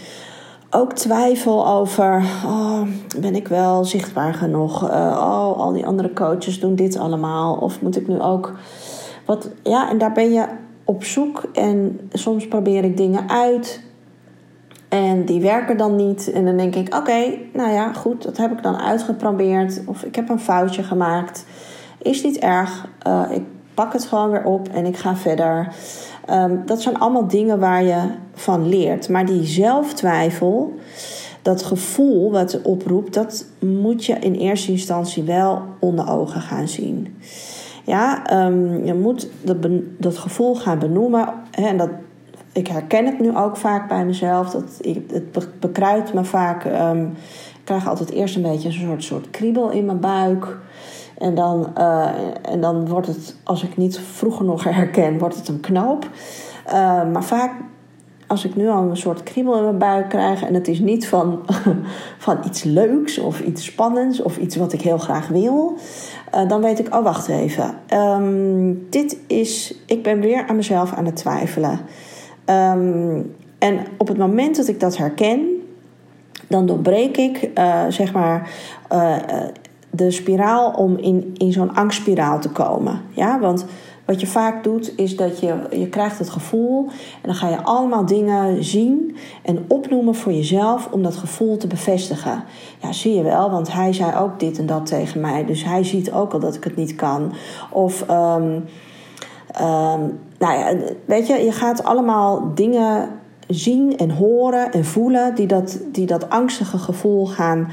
ook 0.70 0.92
twijfel 0.92 1.68
over, 1.68 2.22
oh, 2.44 2.83
ben 3.20 3.35
ik 3.35 3.48
wel 3.48 3.85
zichtbaar 3.85 4.35
genoeg? 4.35 4.83
Uh, 4.83 4.90
oh, 4.90 5.59
al 5.59 5.72
die 5.72 5.87
andere 5.87 6.12
coaches 6.12 6.61
doen 6.61 6.74
dit 6.74 6.98
allemaal. 6.98 7.54
Of 7.54 7.81
moet 7.81 7.96
ik 7.96 8.09
nu 8.09 8.20
ook 8.20 8.52
wat, 9.24 9.50
ja, 9.62 9.90
en 9.90 9.98
daar 9.98 10.12
ben 10.12 10.33
je 10.33 10.46
op 10.85 11.04
zoek 11.04 11.42
en 11.52 12.00
soms 12.12 12.48
probeer 12.48 12.85
ik 12.85 12.96
dingen 12.96 13.31
uit 13.31 13.83
en 14.88 15.24
die 15.24 15.40
werken 15.40 15.76
dan 15.76 15.96
niet. 15.96 16.33
En 16.33 16.44
dan 16.44 16.57
denk 16.57 16.74
ik, 16.74 16.94
oké, 16.94 17.38
nou 17.52 17.70
ja, 17.70 17.92
goed, 17.92 18.22
dat 18.22 18.37
heb 18.37 18.52
ik 18.52 18.62
dan 18.62 18.76
uitgeprobeerd. 18.76 19.83
Of 19.87 20.02
ik 20.02 20.14
heb 20.14 20.28
een 20.28 20.40
foutje 20.40 20.83
gemaakt. 20.83 21.44
Is 22.02 22.22
niet 22.22 22.38
erg. 22.38 22.88
Uh, 23.07 23.22
ik 23.31 23.42
pak 23.79 23.93
het 23.93 24.05
gewoon 24.05 24.31
weer 24.31 24.45
op 24.45 24.69
en 24.69 24.87
ik 24.87 24.97
ga 24.97 25.17
verder. 25.17 25.75
Um, 26.31 26.62
dat 26.67 26.83
zijn 26.83 26.99
allemaal 26.99 27.29
dingen 27.29 27.59
waar 27.59 27.83
je 27.83 28.01
van 28.35 28.69
leert. 28.69 29.09
Maar 29.09 29.27
die 29.27 29.47
zelftwijfel, 29.47 30.75
dat 31.43 31.62
gevoel 31.62 32.31
wat 32.31 32.53
het 32.53 32.62
oproept, 32.62 33.14
dat 33.14 33.45
moet 33.59 34.05
je 34.05 34.14
in 34.14 34.35
eerste 34.35 34.71
instantie 34.71 35.23
wel 35.23 35.62
onder 35.79 36.11
ogen 36.11 36.41
gaan 36.41 36.69
zien. 36.69 37.17
Ja, 37.85 38.33
um, 38.47 38.85
je 38.85 38.95
moet 38.95 39.29
dat, 39.43 39.57
dat 39.99 40.19
gevoel 40.19 40.55
gaan 40.55 40.79
benoemen. 40.79 41.29
Hè, 41.51 41.67
en 41.67 41.77
dat, 41.77 41.91
ik 42.53 42.67
herken 42.67 43.07
het 43.07 43.21
nu 43.21 43.37
ook 43.37 43.57
vaak 43.57 43.88
bij 43.88 44.05
mezelf. 44.05 44.51
Dat 44.51 44.79
ik, 44.81 45.11
het 45.11 45.61
bekruidt 45.61 46.14
me 46.14 46.25
vaak. 46.25 46.64
Um, 46.64 47.07
ik 47.55 47.64
krijg 47.64 47.88
altijd 47.88 48.11
eerst 48.11 48.37
een 48.37 48.43
beetje 48.43 48.69
een 48.69 48.75
soort, 48.75 49.05
soort 49.05 49.31
kriebel 49.31 49.71
in 49.71 49.85
mijn 49.85 50.01
buik. 50.01 50.59
En 51.18 51.35
dan, 51.35 51.72
uh, 51.78 52.09
en 52.42 52.61
dan 52.61 52.88
wordt 52.88 53.07
het, 53.07 53.37
als 53.44 53.62
ik 53.62 53.76
niet 53.76 53.98
vroeg 53.98 54.37
genoeg 54.37 54.64
herken, 54.64 55.18
wordt 55.18 55.37
het 55.37 55.48
een 55.48 55.61
knoop. 55.61 56.09
Uh, 56.66 56.72
maar 57.12 57.24
vaak, 57.24 57.52
als 58.26 58.44
ik 58.44 58.57
nu 58.57 58.68
al 58.68 58.83
een 58.83 58.96
soort 58.96 59.22
kriebel 59.22 59.57
in 59.57 59.62
mijn 59.62 59.78
buik 59.78 60.09
krijg... 60.09 60.42
en 60.42 60.54
het 60.54 60.68
is 60.68 60.78
niet 60.78 61.09
van, 61.09 61.40
van 62.18 62.38
iets 62.46 62.62
leuks 62.62 63.18
of 63.18 63.40
iets 63.40 63.64
spannends... 63.64 64.22
of 64.22 64.38
iets 64.38 64.57
wat 64.57 64.72
ik 64.72 64.81
heel 64.81 64.98
graag 64.98 65.28
wil... 65.28 65.76
Uh, 66.35 66.48
dan 66.48 66.61
weet 66.61 66.78
ik, 66.78 66.94
oh 66.94 67.02
wacht 67.02 67.28
even. 67.28 67.74
Um, 67.94 68.87
dit 68.90 69.18
is, 69.26 69.74
ik 69.87 70.02
ben 70.02 70.20
weer 70.20 70.46
aan 70.46 70.57
mezelf 70.57 70.92
aan 70.92 71.04
het 71.04 71.16
twijfelen. 71.16 71.81
Um, 72.46 73.35
en 73.59 73.78
op 73.96 74.09
het 74.09 74.18
moment 74.18 74.57
dat 74.57 74.68
ik 74.68 74.81
dat 74.81 74.96
herken, 74.96 75.46
dan 76.48 76.66
doorbreek 76.66 77.16
ik, 77.16 77.50
zeg 77.88 78.12
maar, 78.12 78.50
de 79.90 80.11
spiraal 80.11 80.70
om 80.70 80.96
in, 80.96 81.35
in 81.37 81.53
zo'n 81.53 81.74
angstspiraal 81.74 82.40
te 82.40 82.51
komen. 82.51 83.01
Ja, 83.11 83.40
want 83.40 83.64
wat 84.09 84.20
je 84.20 84.27
vaak 84.27 84.64
doet, 84.64 84.92
is 84.96 85.16
dat 85.16 85.40
je, 85.40 85.55
je 85.70 85.88
krijgt 85.88 86.18
het 86.18 86.31
gevoel 86.31 86.87
en 86.87 87.22
dan 87.22 87.35
ga 87.35 87.48
je 87.48 87.62
allemaal 87.62 88.07
dingen 88.07 88.64
zien 88.64 89.16
en 89.42 89.64
opnoemen 89.68 90.14
voor 90.14 90.33
jezelf 90.33 90.88
om 90.90 91.03
dat 91.03 91.16
gevoel 91.16 91.57
te 91.57 91.66
bevestigen. 91.66 92.44
Ja, 92.83 92.92
zie 92.92 93.14
je 93.14 93.22
wel, 93.22 93.51
want 93.51 93.72
hij 93.72 93.92
zei 93.92 94.16
ook 94.16 94.40
dit 94.40 94.59
en 94.59 94.66
dat 94.66 94.87
tegen 94.87 95.20
mij, 95.20 95.44
dus 95.44 95.64
hij 95.64 95.85
ziet 95.85 96.12
ook 96.12 96.33
al 96.33 96.40
dat 96.40 96.55
ik 96.55 96.64
het 96.64 96.77
niet 96.77 96.94
kan. 96.94 97.33
Of, 97.70 98.05
um, 98.11 98.64
um, 99.61 100.18
nou 100.38 100.59
ja, 100.59 100.74
weet 101.05 101.27
je, 101.27 101.35
je 101.35 101.53
gaat 101.53 101.85
allemaal 101.85 102.55
dingen 102.55 103.09
zien 103.48 103.96
en 103.96 104.11
horen 104.11 104.72
en 104.72 104.85
voelen 104.85 105.35
die 105.35 105.46
dat, 105.46 105.79
die 105.92 106.07
dat 106.07 106.31
angstige 106.31 106.79
gevoel 106.79 107.27
gaan 107.27 107.68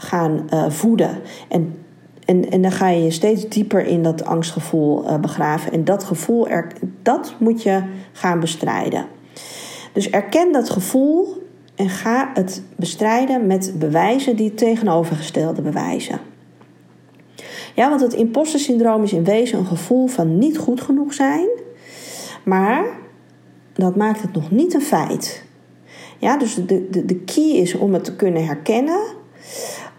gaan 0.00 0.46
uh, 0.54 0.70
voeden. 0.70 1.20
En, 1.48 1.78
en, 2.24 2.50
en 2.50 2.62
dan 2.62 2.72
ga 2.72 2.88
je 2.88 3.02
je 3.02 3.10
steeds 3.10 3.48
dieper 3.48 3.86
in 3.86 4.02
dat 4.02 4.24
angstgevoel 4.24 5.04
uh, 5.04 5.18
begraven. 5.18 5.72
En 5.72 5.84
dat 5.84 6.04
gevoel, 6.04 6.48
er, 6.48 6.66
dat 7.02 7.34
moet 7.38 7.62
je 7.62 7.82
gaan 8.12 8.40
bestrijden. 8.40 9.06
Dus 9.92 10.10
erken 10.10 10.52
dat 10.52 10.70
gevoel 10.70 11.48
en 11.74 11.88
ga 11.88 12.30
het 12.34 12.62
bestrijden 12.76 13.46
met 13.46 13.74
bewijzen 13.78 14.36
die 14.36 14.54
tegenovergestelde 14.54 15.62
bewijzen. 15.62 16.20
Ja, 17.74 17.88
want 17.88 18.00
het 18.00 18.12
imposter 18.12 18.60
syndroom 18.60 19.02
is 19.02 19.12
in 19.12 19.24
wezen 19.24 19.58
een 19.58 19.66
gevoel 19.66 20.06
van 20.06 20.38
niet 20.38 20.58
goed 20.58 20.80
genoeg 20.80 21.14
zijn, 21.14 21.48
maar 22.44 22.84
dat 23.72 23.96
maakt 23.96 24.22
het 24.22 24.32
nog 24.32 24.50
niet 24.50 24.74
een 24.74 24.82
feit. 24.82 25.44
Ja, 26.18 26.36
dus 26.36 26.54
de, 26.54 26.88
de, 26.90 27.04
de 27.04 27.16
key 27.16 27.50
is 27.50 27.74
om 27.74 27.94
het 27.94 28.04
te 28.04 28.16
kunnen 28.16 28.46
herkennen 28.46 29.00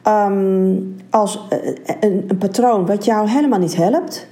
um, 0.07 0.95
als 1.09 1.47
eh, 1.49 1.57
een, 1.99 2.25
een, 2.27 2.37
patroon 2.37 2.85
wat 2.85 3.05
jou 3.05 3.29
helemaal 3.29 3.59
niet 3.59 3.75
helpt. 3.75 4.27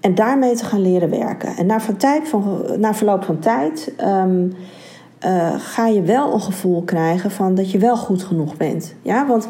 En 0.00 0.14
daarmee 0.14 0.54
te 0.54 0.64
gaan 0.64 0.82
leren 0.82 1.10
werken. 1.10 1.56
En 1.56 1.66
na, 1.66 1.78
tijd, 1.96 2.28
van, 2.28 2.62
na 2.78 2.94
verloop 2.94 3.24
van 3.24 3.38
tijd 3.38 3.92
um, 4.00 4.52
uh, 5.26 5.54
ga 5.58 5.86
je 5.86 6.02
wel 6.02 6.32
een 6.32 6.40
gevoel 6.40 6.82
krijgen 6.82 7.30
van 7.30 7.54
dat 7.54 7.70
je 7.70 7.78
wel 7.78 7.96
goed 7.96 8.22
genoeg 8.22 8.56
bent. 8.56 8.94
Ja, 9.02 9.26
want 9.26 9.48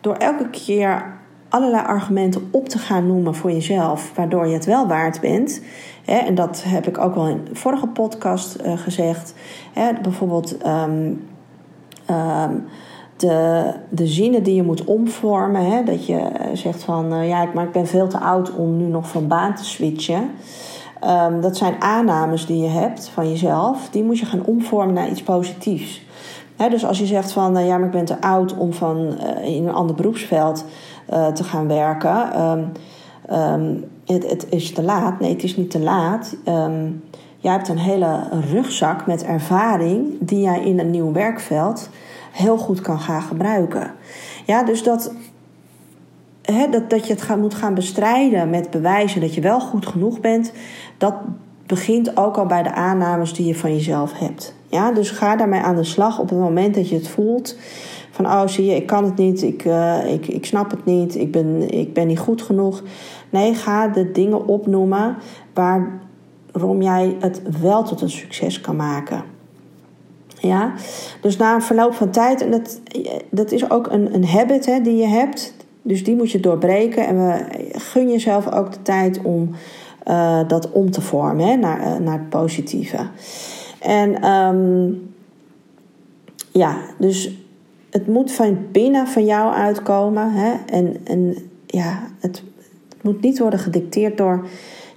door 0.00 0.14
elke 0.14 0.50
keer 0.50 1.18
allerlei 1.48 1.84
argumenten 1.84 2.48
op 2.50 2.68
te 2.68 2.78
gaan 2.78 3.06
noemen 3.06 3.34
voor 3.34 3.52
jezelf, 3.52 4.12
waardoor 4.14 4.46
je 4.46 4.54
het 4.54 4.64
wel 4.64 4.86
waard 4.86 5.20
bent. 5.20 5.60
Hè, 6.04 6.16
en 6.16 6.34
dat 6.34 6.62
heb 6.66 6.86
ik 6.86 6.98
ook 6.98 7.14
wel 7.14 7.26
in 7.26 7.44
de 7.44 7.54
vorige 7.54 7.86
podcast 7.86 8.56
gezegd. 8.74 9.34
Hè, 9.72 9.92
bijvoorbeeld. 10.02 10.66
Um, 10.66 11.28
de, 13.20 13.72
de 13.88 14.06
zinnen 14.06 14.42
die 14.42 14.54
je 14.54 14.62
moet 14.62 14.84
omvormen. 14.84 15.64
Hè? 15.64 15.84
Dat 15.84 16.06
je 16.06 16.16
eh, 16.16 16.46
zegt 16.54 16.82
van 16.82 17.12
uh, 17.12 17.28
ja, 17.28 17.48
maar 17.54 17.64
ik 17.64 17.72
ben 17.72 17.86
veel 17.86 18.08
te 18.08 18.18
oud 18.18 18.54
om 18.54 18.76
nu 18.76 18.84
nog 18.84 19.08
van 19.08 19.28
baan 19.28 19.54
te 19.54 19.64
switchen. 19.64 20.30
Um, 21.04 21.40
dat 21.40 21.56
zijn 21.56 21.82
aannames 21.82 22.46
die 22.46 22.62
je 22.62 22.68
hebt 22.68 23.08
van 23.08 23.28
jezelf. 23.28 23.88
Die 23.90 24.04
moet 24.04 24.18
je 24.18 24.26
gaan 24.26 24.44
omvormen 24.44 24.94
naar 24.94 25.10
iets 25.10 25.22
positiefs. 25.22 26.02
dus 26.56 26.84
als 26.84 26.98
je 26.98 27.06
zegt 27.06 27.32
van 27.32 27.58
uh, 27.58 27.66
ja, 27.66 27.76
maar 27.76 27.86
ik 27.86 27.92
ben 27.92 28.04
te 28.04 28.20
oud 28.20 28.56
om 28.56 28.72
van, 28.72 29.18
in 29.42 29.66
een 29.66 29.74
ander 29.74 29.96
beroepsveld 29.96 30.64
te 31.34 31.44
gaan 31.44 31.68
werken. 31.68 32.42
Um, 32.42 32.72
um, 33.36 33.84
het, 34.06 34.30
het, 34.30 34.46
is 34.50 34.72
te 34.72 34.82
laat. 34.82 35.20
Nee, 35.20 35.32
het 35.32 35.42
is 35.42 35.56
niet 35.56 35.70
te 35.70 35.80
laat. 35.80 36.36
jij 37.38 37.52
hebt 37.52 37.68
een 37.68 37.78
hele 37.78 38.22
rugzak 38.50 39.06
met 39.06 39.24
ervaring 39.24 40.18
die 40.20 40.40
jij 40.40 40.64
in 40.64 40.78
een 40.78 40.90
nieuw 40.90 41.12
werkveld 41.12 41.90
heel 42.30 42.56
goed 42.56 42.80
kan 42.80 42.98
gaan 42.98 43.22
gebruiken. 43.22 43.94
Ja, 44.46 44.62
dus 44.62 44.82
dat, 44.82 45.12
hè, 46.42 46.68
dat, 46.68 46.90
dat 46.90 47.06
je 47.06 47.12
het 47.12 47.22
gaan, 47.22 47.40
moet 47.40 47.54
gaan 47.54 47.74
bestrijden 47.74 48.50
met 48.50 48.70
bewijzen 48.70 49.20
dat 49.20 49.34
je 49.34 49.40
wel 49.40 49.60
goed 49.60 49.86
genoeg 49.86 50.20
bent, 50.20 50.52
dat 50.98 51.14
begint 51.66 52.16
ook 52.16 52.36
al 52.36 52.46
bij 52.46 52.62
de 52.62 52.72
aannames 52.72 53.32
die 53.32 53.46
je 53.46 53.54
van 53.54 53.74
jezelf 53.74 54.18
hebt. 54.18 54.54
Ja, 54.68 54.92
dus 54.92 55.10
ga 55.10 55.36
daarmee 55.36 55.60
aan 55.60 55.76
de 55.76 55.84
slag 55.84 56.18
op 56.18 56.28
het 56.28 56.38
moment 56.38 56.74
dat 56.74 56.88
je 56.88 56.94
het 56.94 57.08
voelt. 57.08 57.56
Van 58.10 58.26
oh, 58.26 58.46
zie 58.46 58.66
je, 58.66 58.74
ik 58.74 58.86
kan 58.86 59.04
het 59.04 59.16
niet, 59.16 59.42
ik, 59.42 59.64
uh, 59.64 60.12
ik, 60.12 60.26
ik 60.26 60.46
snap 60.46 60.70
het 60.70 60.84
niet, 60.84 61.16
ik 61.16 61.32
ben, 61.32 61.70
ik 61.70 61.94
ben 61.94 62.06
niet 62.06 62.18
goed 62.18 62.42
genoeg. 62.42 62.82
Nee, 63.30 63.54
ga 63.54 63.88
de 63.88 64.10
dingen 64.12 64.46
opnoemen 64.46 65.16
waarom 65.54 66.82
jij 66.82 67.16
het 67.20 67.42
wel 67.60 67.82
tot 67.82 68.00
een 68.00 68.10
succes 68.10 68.60
kan 68.60 68.76
maken. 68.76 69.24
Ja? 70.40 70.72
Dus 71.20 71.36
na 71.36 71.54
een 71.54 71.62
verloop 71.62 71.94
van 71.94 72.10
tijd, 72.10 72.42
en 72.42 72.50
dat, 72.50 72.80
dat 73.30 73.52
is 73.52 73.70
ook 73.70 73.86
een, 73.90 74.14
een 74.14 74.26
habit 74.26 74.66
hè, 74.66 74.80
die 74.80 74.96
je 74.96 75.06
hebt, 75.06 75.54
dus 75.82 76.04
die 76.04 76.16
moet 76.16 76.30
je 76.30 76.40
doorbreken. 76.40 77.06
En 77.06 77.26
we, 77.26 77.44
gun 77.72 78.10
jezelf 78.10 78.52
ook 78.52 78.72
de 78.72 78.82
tijd 78.82 79.22
om 79.22 79.50
uh, 80.08 80.48
dat 80.48 80.72
om 80.72 80.90
te 80.90 81.00
vormen 81.00 81.46
hè, 81.46 81.56
naar, 81.56 81.80
uh, 81.80 81.96
naar 81.96 82.18
het 82.18 82.28
positieve. 82.28 82.98
En 83.78 84.30
um, 84.30 85.12
ja, 86.52 86.76
dus 86.98 87.38
het 87.90 88.06
moet 88.06 88.32
van 88.32 88.58
binnen 88.72 89.06
van 89.06 89.24
jou 89.24 89.54
uitkomen. 89.54 90.32
Hè? 90.32 90.52
En, 90.66 90.96
en 91.04 91.36
ja, 91.66 92.02
het, 92.18 92.42
het 92.88 93.02
moet 93.02 93.20
niet 93.20 93.38
worden 93.38 93.58
gedicteerd 93.58 94.16
door 94.16 94.46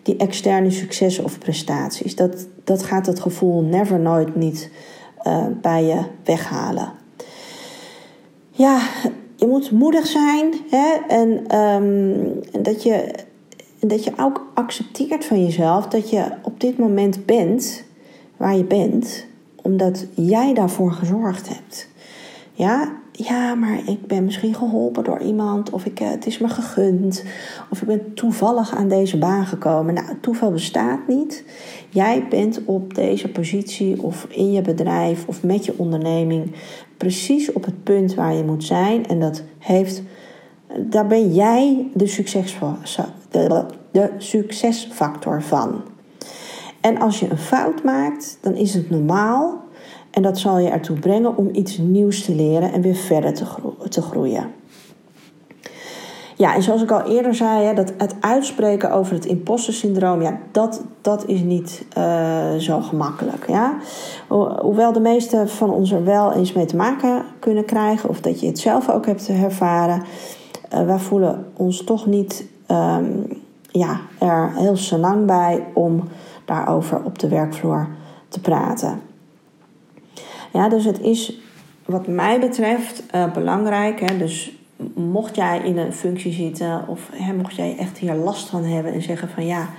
die 0.03 0.17
externe 0.17 0.71
successen 0.71 1.23
of 1.23 1.37
prestaties. 1.37 2.15
Dat, 2.15 2.47
dat 2.63 2.83
gaat 2.83 3.05
het 3.05 3.19
gevoel 3.19 3.61
never 3.61 3.99
nooit 3.99 4.35
niet 4.35 4.71
uh, 5.27 5.45
bij 5.61 5.83
je 5.83 5.99
weghalen. 6.23 6.91
Ja, 8.51 8.79
je 9.35 9.47
moet 9.47 9.71
moedig 9.71 10.07
zijn 10.07 10.53
hè? 10.69 10.93
En 11.07 11.59
um, 11.59 12.39
dat, 12.61 12.83
je, 12.83 13.13
dat 13.79 14.03
je 14.03 14.11
ook 14.19 14.51
accepteert 14.53 15.25
van 15.25 15.43
jezelf 15.43 15.87
dat 15.87 16.09
je 16.09 16.25
op 16.41 16.59
dit 16.59 16.77
moment 16.77 17.25
bent 17.25 17.83
waar 18.37 18.55
je 18.55 18.63
bent, 18.63 19.25
omdat 19.61 20.05
jij 20.13 20.53
daarvoor 20.53 20.91
gezorgd 20.91 21.49
hebt. 21.49 21.87
Ja, 22.53 22.91
ja, 23.15 23.55
maar 23.55 23.79
ik 23.85 24.07
ben 24.07 24.23
misschien 24.23 24.55
geholpen 24.55 25.03
door 25.03 25.19
iemand, 25.19 25.69
of 25.69 25.85
ik, 25.85 25.99
eh, 25.99 26.09
het 26.09 26.25
is 26.25 26.37
me 26.37 26.47
gegund, 26.47 27.23
of 27.69 27.81
ik 27.81 27.87
ben 27.87 28.13
toevallig 28.13 28.75
aan 28.75 28.87
deze 28.87 29.17
baan 29.17 29.45
gekomen. 29.45 29.93
Nou, 29.93 30.07
toeval 30.21 30.51
bestaat 30.51 31.07
niet. 31.07 31.43
Jij 31.89 32.27
bent 32.29 32.61
op 32.65 32.93
deze 32.95 33.27
positie 33.27 34.03
of 34.03 34.27
in 34.29 34.51
je 34.51 34.61
bedrijf 34.61 35.27
of 35.27 35.43
met 35.43 35.65
je 35.65 35.73
onderneming 35.77 36.51
precies 36.97 37.51
op 37.51 37.65
het 37.65 37.83
punt 37.83 38.13
waar 38.13 38.33
je 38.33 38.43
moet 38.43 38.63
zijn. 38.63 39.07
En 39.07 39.19
dat 39.19 39.43
heeft, 39.59 40.01
daar 40.77 41.07
ben 41.07 41.33
jij 41.33 41.87
de, 41.93 43.65
de 43.91 44.11
succesfactor 44.17 45.41
van. 45.41 45.81
En 46.81 46.99
als 46.99 47.19
je 47.19 47.29
een 47.29 47.37
fout 47.37 47.83
maakt, 47.83 48.37
dan 48.41 48.55
is 48.55 48.73
het 48.73 48.89
normaal 48.89 49.62
En 50.13 50.21
dat 50.21 50.37
zal 50.39 50.57
je 50.57 50.69
ertoe 50.69 50.99
brengen 50.99 51.37
om 51.37 51.49
iets 51.51 51.77
nieuws 51.77 52.25
te 52.25 52.35
leren 52.35 52.73
en 52.73 52.81
weer 52.81 52.95
verder 52.95 53.33
te, 53.33 53.45
te 53.89 54.01
groeien. 54.01 54.51
Ja, 56.35 56.55
en 56.55 56.63
zoals 56.63 56.81
ik 56.81 56.91
al 56.91 57.01
eerder 57.01 57.35
zei, 57.35 57.75
dat 57.75 57.93
het 57.97 58.15
uitspreken 58.19 58.91
over 58.91 59.13
het 59.13 59.25
imposter 59.25 59.73
syndroom, 59.73 60.21
ja, 60.21 60.37
dat, 60.51 60.81
dat 61.01 61.27
is 61.27 61.41
niet 61.41 61.85
uh, 61.97 62.53
zo 62.55 62.81
gemakkelijk. 62.81 63.47
Ja? 63.47 63.77
hoewel 64.61 64.91
de 64.91 64.99
meeste 64.99 65.47
van 65.47 65.69
ons 65.69 65.91
er 65.91 66.03
wel 66.03 66.33
eens 66.33 66.53
mee 66.53 66.65
te 66.65 66.75
maken 66.75 67.23
kunnen 67.39 67.65
krijgen, 67.65 68.09
of 68.09 68.21
dat 68.21 68.39
je 68.39 68.47
het 68.47 68.59
zelf 68.59 68.89
ook 68.89 69.05
hebt 69.05 69.27
ervaren, 69.27 70.03
uh, 70.73 70.85
wij 70.85 70.99
voelen 70.99 71.45
ons 71.53 71.83
toch 71.83 72.05
niet 72.05 72.45
um, 72.71 73.41
ja, 73.71 73.99
er 74.19 74.51
heel 74.55 74.77
senang 74.77 75.25
bij 75.25 75.67
om 75.73 76.03
daarover 76.45 77.03
op 77.03 77.19
de 77.19 77.27
werkvloer 77.27 77.87
te 78.27 78.39
praten. 78.39 79.01
Ja, 80.53 80.69
dus 80.69 80.85
het 80.85 80.99
is 81.01 81.39
wat 81.85 82.07
mij 82.07 82.39
betreft 82.39 83.03
uh, 83.15 83.33
belangrijk. 83.33 83.99
Hè, 83.99 84.17
dus 84.17 84.57
mocht 84.95 85.35
jij 85.35 85.61
in 85.63 85.77
een 85.77 85.93
functie 85.93 86.33
zitten 86.33 86.87
of 86.87 87.09
hè, 87.13 87.33
mocht 87.33 87.55
jij 87.55 87.75
echt 87.77 87.97
hier 87.97 88.13
last 88.13 88.49
van 88.49 88.63
hebben 88.63 88.93
en 88.93 89.01
zeggen 89.01 89.29
van 89.29 89.45
ja, 89.45 89.69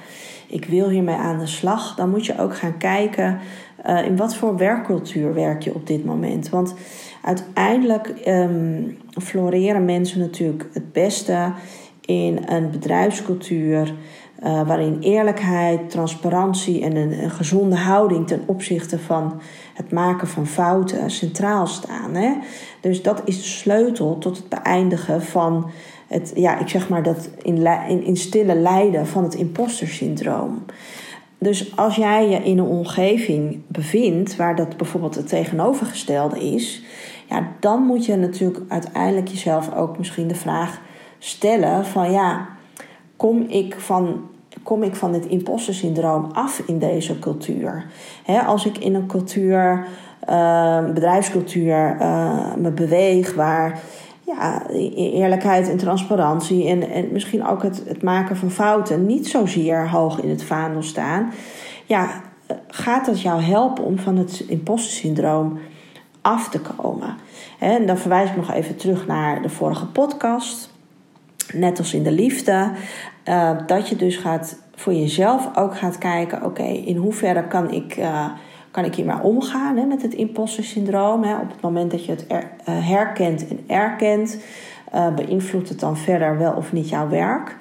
ik 0.47 0.65
wil 0.65 0.89
hiermee 0.89 1.15
aan 1.15 1.39
de 1.39 1.47
slag, 1.47 1.95
dan 1.95 2.11
moet 2.11 2.27
je 2.27 2.39
ook 2.39 2.57
gaan 2.57 2.79
kijken 2.79 3.39
uh, 3.87 4.05
in 4.05 4.17
wat 4.17 4.35
voor 4.35 4.57
werkcultuur 4.57 5.35
werk 5.35 5.63
je 5.63 5.75
op 5.75 5.87
dit 5.87 6.05
moment. 6.05 6.49
Want 6.49 6.75
uiteindelijk 7.23 8.15
um, 8.27 8.99
floreren 9.23 9.85
mensen 9.85 10.21
natuurlijk 10.21 10.69
het 10.73 10.93
beste 10.93 11.53
in 12.01 12.39
een 12.47 12.71
bedrijfscultuur 12.71 13.95
uh, 14.45 14.67
waarin 14.67 14.99
eerlijkheid, 15.01 15.91
transparantie 15.91 16.83
en 16.83 16.97
een, 16.97 17.23
een, 17.23 17.31
gezonde 17.31 17.77
houding 17.77 18.27
ten 18.27 18.43
opzichte 18.47 18.99
van 18.99 19.41
het 19.75 19.93
maken 19.93 20.29
van 20.29 20.47
fouten 20.47 21.11
centraal 21.11 21.67
staan. 21.67 22.15
Hè? 22.15 22.33
Dus 22.81 23.03
dat 23.03 23.23
is 23.25 23.37
de 23.37 23.49
sleutel 23.49 24.19
tot 24.19 24.37
het 24.37 24.49
beëindigen 24.49 25.23
van 25.23 25.71
het, 26.07 26.33
ja, 26.35 26.59
ik 26.59 26.69
zeg 26.69 26.89
maar 26.89 27.03
dat 27.03 27.29
in, 27.43 27.67
in, 27.89 28.05
in 28.05 28.17
stille 28.17 28.55
lijden 28.55 29.07
van 29.07 29.23
het 29.23 29.35
imposter 29.35 29.89
syndroom. 29.89 30.65
Dus 31.39 31.77
als 31.77 31.97
jij 31.97 32.29
je 32.29 32.37
in 32.37 32.59
een 32.59 32.65
omgeving 32.65 33.61
bevindt 33.67 34.37
waar 34.37 34.57
dat 34.57 34.77
bijvoorbeeld 34.77 35.15
het 35.15 35.29
tegenovergestelde 35.29 36.41
is, 36.41 36.83
ja, 37.29 37.49
dan 37.61 37.83
moet 37.83 38.07
je 38.07 38.17
natuurlijk 38.17 38.61
uiteindelijk 38.69 39.29
jezelf 39.29 39.75
ook 39.75 39.99
misschien 39.99 40.29
de 40.29 40.35
vraag 40.35 40.81
stellen 41.19 41.87
van 41.87 42.13
ja, 42.13 42.49
kom 43.17 43.41
ik 43.49 43.75
van, 43.79 44.23
kom 44.65 44.83
ik 44.83 44.97
van 44.97 45.13
dit 45.13 45.27
imposter 45.27 45.75
syndroom 45.75 46.29
af 46.33 46.63
in 46.67 46.79
deze 46.79 47.19
cultuur? 47.19 47.87
als 48.47 48.67
ik 48.67 48.79
in 48.79 48.95
een 48.95 49.07
cultuur, 49.07 49.87
uh, 50.31 50.85
bedrijfscultuur, 50.85 51.97
uh, 52.01 52.55
me 52.55 52.71
beweeg 52.71 53.35
waar 53.35 53.81
ja, 54.27 54.63
e-, 54.71 55.11
eerlijkheid 55.11 55.69
en 55.69 55.77
transparantie 55.77 56.69
en, 56.69 56.91
en 56.91 57.13
misschien 57.13 57.47
ook 57.47 57.63
het, 57.63 57.83
het 57.87 58.03
maken 58.03 58.37
van 58.37 58.51
fouten 58.51 59.07
niet 59.07 59.29
zozeer 59.29 59.91
hoog 59.91 60.21
in 60.21 60.31
het 60.31 60.45
vaandel 60.45 60.83
staan, 60.83 61.33
ja, 61.87 62.09
gaat 62.69 63.07
dat 63.07 63.21
jou 63.21 63.43
helpen 63.43 63.85
om 63.85 63.99
van 63.99 64.17
het 64.17 64.45
imposter 64.49 64.93
syndroom 64.93 65.59
af 66.21 66.49
te 66.49 66.61
komen? 66.61 67.17
En 67.59 67.87
dan 67.87 67.99
verwijs 67.99 68.31
ik 68.31 68.37
nog 68.37 68.53
even 68.53 68.77
terug 68.77 69.07
naar 69.07 69.43
de 69.43 69.49
vorige 69.49 69.87
podcast 69.87 70.73
net 71.53 71.79
als 71.79 71.95
in 71.95 72.03
de 72.03 72.13
liefde, 72.13 72.71
uh, 73.29 73.51
dat 73.67 73.89
je 73.89 73.97
dus 73.97 74.17
gaat 74.17 74.59
voor 74.75 74.95
jezelf 74.95 75.57
ook 75.57 75.77
gaat 75.77 75.99
kijken: 75.99 76.45
oké, 76.45 76.63
in 76.63 76.97
hoeverre 76.97 77.47
kan 77.47 77.71
ik, 77.71 77.97
uh, 77.97 78.27
kan 78.71 78.85
ik 78.85 78.95
hiermee 78.95 79.23
omgaan 79.23 79.77
hè, 79.77 79.85
met 79.85 80.03
het 80.03 80.15
imposter 80.15 80.65
syndroom? 80.65 81.23
Hè? 81.23 81.35
Op 81.35 81.51
het 81.51 81.61
moment 81.61 81.91
dat 81.91 82.05
je 82.05 82.11
het 82.11 82.27
uh, 82.31 82.39
herkent 82.65 83.49
en 83.49 83.59
erkent, 83.67 84.39
beïnvloedt 85.17 85.69
het 85.69 85.81
dan 85.81 85.97
verder 85.97 86.39
wel 86.39 86.53
of 86.53 86.73
niet 86.73 86.89
jouw 86.89 87.09
werk? 87.09 87.57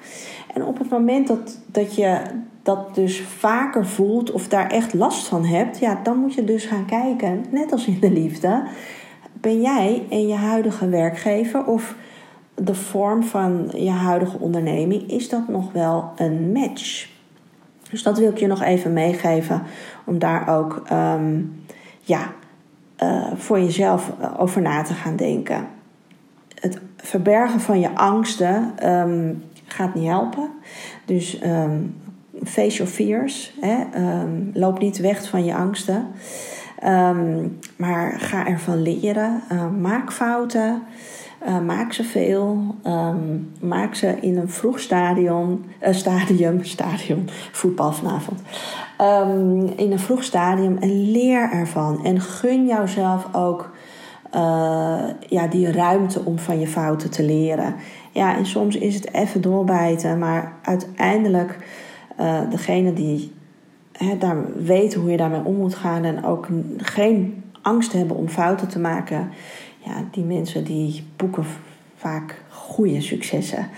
En 0.54 0.64
op 0.64 0.78
het 0.78 0.90
moment 0.90 1.28
dat, 1.28 1.58
dat 1.66 1.94
je 1.94 2.20
dat 2.64 2.94
dus 2.94 3.20
vaker 3.20 3.86
voelt 3.86 4.30
of 4.30 4.48
daar 4.48 4.70
echt 4.70 4.94
last 4.94 5.26
van 5.26 5.44
hebt, 5.44 5.78
ja, 5.78 6.00
dan 6.02 6.18
moet 6.18 6.34
je 6.34 6.44
dus 6.44 6.64
gaan 6.64 6.86
kijken, 6.86 7.44
net 7.50 7.72
als 7.72 7.86
in 7.86 8.00
de 8.00 8.10
liefde. 8.10 8.62
Ben 9.32 9.60
jij 9.60 10.06
en 10.10 10.28
je 10.28 10.34
huidige 10.34 10.88
werkgever 10.88 11.64
of 11.66 11.94
de 12.54 12.74
vorm 12.74 13.22
van 13.22 13.70
je 13.72 13.90
huidige 13.90 14.38
onderneming, 14.38 15.10
is 15.10 15.28
dat 15.28 15.48
nog 15.48 15.72
wel 15.72 16.12
een 16.16 16.52
match? 16.52 17.08
Dus 17.90 18.02
dat 18.02 18.18
wil 18.18 18.30
ik 18.30 18.38
je 18.38 18.46
nog 18.46 18.62
even 18.62 18.92
meegeven 18.92 19.62
om 20.04 20.18
daar 20.18 20.48
ook 20.48 20.82
ehm, 20.86 21.40
ja, 22.00 22.32
uh, 23.02 23.32
voor 23.34 23.58
jezelf 23.60 24.12
eh, 24.20 24.30
over 24.38 24.62
na 24.62 24.82
te 24.82 24.92
gaan 24.92 25.16
denken. 25.16 25.66
Het 26.60 26.80
verbergen 26.96 27.60
van 27.60 27.80
je 27.80 27.94
angsten 27.94 28.88
um, 28.90 29.42
gaat 29.64 29.94
niet 29.94 30.08
helpen. 30.08 30.50
Dus 31.04 31.42
um, 31.44 31.96
face 32.44 32.76
your 32.76 32.92
fears. 32.92 33.54
Hè? 33.60 33.76
loop 34.52 34.78
niet 34.78 34.98
weg 34.98 35.28
van 35.28 35.44
je 35.44 35.54
angsten. 35.54 36.06
maar 37.76 38.14
ga 38.18 38.46
ervan 38.46 38.82
leren. 38.82 39.42
Uh, 39.52 39.70
maak 39.80 40.12
fouten. 40.12 40.82
Uh, 41.46 41.60
maak 41.60 41.92
ze 41.92 42.04
veel. 42.04 42.74
Um, 42.86 43.52
maak 43.60 43.94
ze 43.94 44.16
in 44.20 44.36
een 44.36 44.48
vroeg 44.48 44.80
stadion, 44.80 45.64
uh, 45.82 45.92
stadium, 45.92 46.64
stadium, 46.74 47.24
voetbal 47.52 47.92
vanavond. 47.92 48.40
Um, 49.00 49.66
in 49.76 49.92
een 49.92 49.98
vroeg 49.98 50.22
stadium 50.22 50.76
en 50.78 51.10
leer 51.10 51.50
ervan. 51.52 52.04
En 52.04 52.20
gun 52.20 52.66
jouzelf 52.66 53.28
ook 53.32 53.70
uh, 54.34 55.04
ja, 55.28 55.46
die 55.50 55.72
ruimte 55.72 56.20
om 56.24 56.38
van 56.38 56.60
je 56.60 56.66
fouten 56.66 57.10
te 57.10 57.22
leren. 57.22 57.74
Ja, 58.12 58.36
en 58.36 58.46
soms 58.46 58.76
is 58.76 58.94
het 58.94 59.12
even 59.12 59.40
doorbijten, 59.40 60.18
maar 60.18 60.52
uiteindelijk 60.62 61.58
degene 62.50 62.92
die 62.92 63.32
daar 64.18 64.36
weten 64.56 65.00
hoe 65.00 65.10
je 65.10 65.16
daarmee 65.16 65.44
om 65.44 65.56
moet 65.56 65.74
gaan 65.74 66.04
en 66.04 66.24
ook 66.24 66.48
geen 66.76 67.44
angst 67.62 67.92
hebben 67.92 68.16
om 68.16 68.28
fouten 68.28 68.68
te 68.68 68.78
maken 68.78 69.30
ja, 69.84 70.04
die 70.10 70.24
mensen 70.24 70.64
die 70.64 71.06
boeken 71.16 71.44
vaak 71.96 72.42
goede 72.48 73.00
successen. 73.00 73.68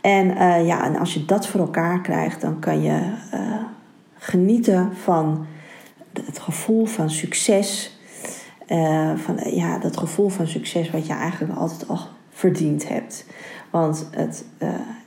En, 0.00 0.26
uh, 0.26 0.66
ja, 0.66 0.84
en 0.84 0.96
als 0.96 1.14
je 1.14 1.24
dat 1.24 1.46
voor 1.46 1.60
elkaar 1.60 2.00
krijgt, 2.00 2.40
dan 2.40 2.58
kan 2.58 2.82
je 2.82 3.12
uh, 3.34 3.54
genieten 4.14 4.96
van 4.96 5.46
het 6.26 6.38
gevoel 6.38 6.84
van 6.84 7.10
succes. 7.10 7.98
Uh, 8.68 9.16
van 9.16 9.38
ja, 9.54 9.78
dat 9.78 9.96
gevoel 9.96 10.28
van 10.28 10.46
succes 10.46 10.90
wat 10.90 11.06
je 11.06 11.12
eigenlijk 11.12 11.58
altijd 11.58 11.88
al 11.88 11.98
verdiend 12.30 12.88
hebt. 12.88 13.26
Want 13.70 14.08
het, 14.10 14.44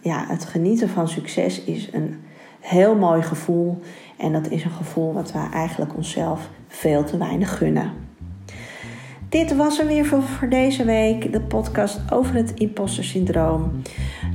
ja, 0.01 0.25
het 0.27 0.45
genieten 0.45 0.89
van 0.89 1.07
succes 1.07 1.63
is 1.63 1.89
een 1.93 2.23
heel 2.59 2.95
mooi 2.95 3.21
gevoel. 3.21 3.81
En 4.17 4.33
dat 4.33 4.49
is 4.49 4.63
een 4.63 4.71
gevoel 4.71 5.13
wat 5.13 5.31
we 5.31 5.49
eigenlijk 5.53 5.95
onszelf 5.95 6.49
veel 6.67 7.03
te 7.03 7.17
weinig 7.17 7.57
gunnen. 7.57 8.10
Dit 9.31 9.55
was 9.55 9.79
er 9.79 9.87
weer 9.87 10.05
voor, 10.05 10.49
deze 10.49 10.85
week. 10.85 11.31
De 11.31 11.41
podcast 11.41 12.01
over 12.09 12.35
het 12.35 12.53
imposter 12.53 13.03
syndroom. 13.03 13.71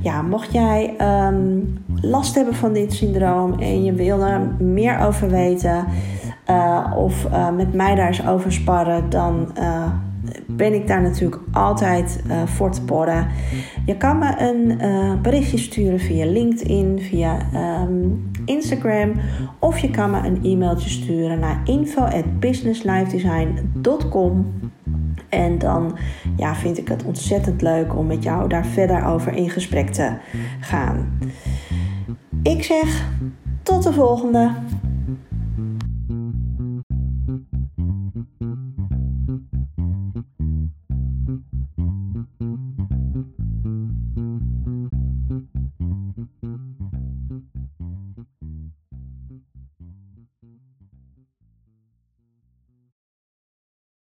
Ja, 0.01 0.21
mocht 0.21 0.53
jij 0.53 0.93
ehm, 0.97 1.59
last 2.01 2.35
hebben 2.35 2.55
van 2.55 2.73
dit 2.73 2.93
syndroom 2.93 3.59
en 3.59 3.83
je 3.83 3.93
wil 3.93 4.21
er 4.21 4.39
meer 4.59 4.99
over 4.99 5.29
weten 5.29 5.85
uh, 6.49 6.93
of 6.95 7.25
uh, 7.25 7.49
met 7.49 7.73
mij 7.73 7.95
daar 7.95 8.07
eens 8.07 8.27
over 8.27 8.51
sparren, 8.51 9.09
dan 9.09 9.51
uh, 9.59 9.91
ben 10.45 10.73
ik 10.73 10.87
daar 10.87 11.01
natuurlijk 11.01 11.41
altijd 11.51 12.23
voor 12.45 12.71
te 12.71 12.81
porren. 12.81 13.27
Je 13.85 13.97
kan 13.97 14.17
me 14.17 14.35
een 14.37 14.81
berichtje 15.21 15.57
sturen 15.57 15.99
via 15.99 16.25
LinkedIn, 16.25 16.99
via 16.99 17.37
um, 17.83 18.31
Instagram 18.45 19.11
of 19.59 19.79
je 19.79 19.89
kan 19.89 20.11
me 20.11 20.17
een 20.17 20.39
e-mailtje 20.43 20.89
sturen 20.89 21.39
naar 21.39 21.61
info@businesslifedesign.com. 21.65 24.45
En 25.29 25.57
dan 25.57 25.97
ja, 26.35 26.55
vind 26.55 26.77
ik 26.77 26.87
het 26.87 27.03
ontzettend 27.03 27.61
leuk 27.61 27.95
om 27.95 28.07
met 28.07 28.23
jou 28.23 28.49
daar 28.49 28.65
verder 28.65 29.05
over 29.05 29.33
in 29.33 29.49
gesprek 29.49 29.89
te 29.89 30.11
gaan. 30.59 31.19
Ik 32.43 32.63
zeg 32.63 33.05
tot 33.63 33.83
de 33.83 33.93
volgende. 33.93 34.51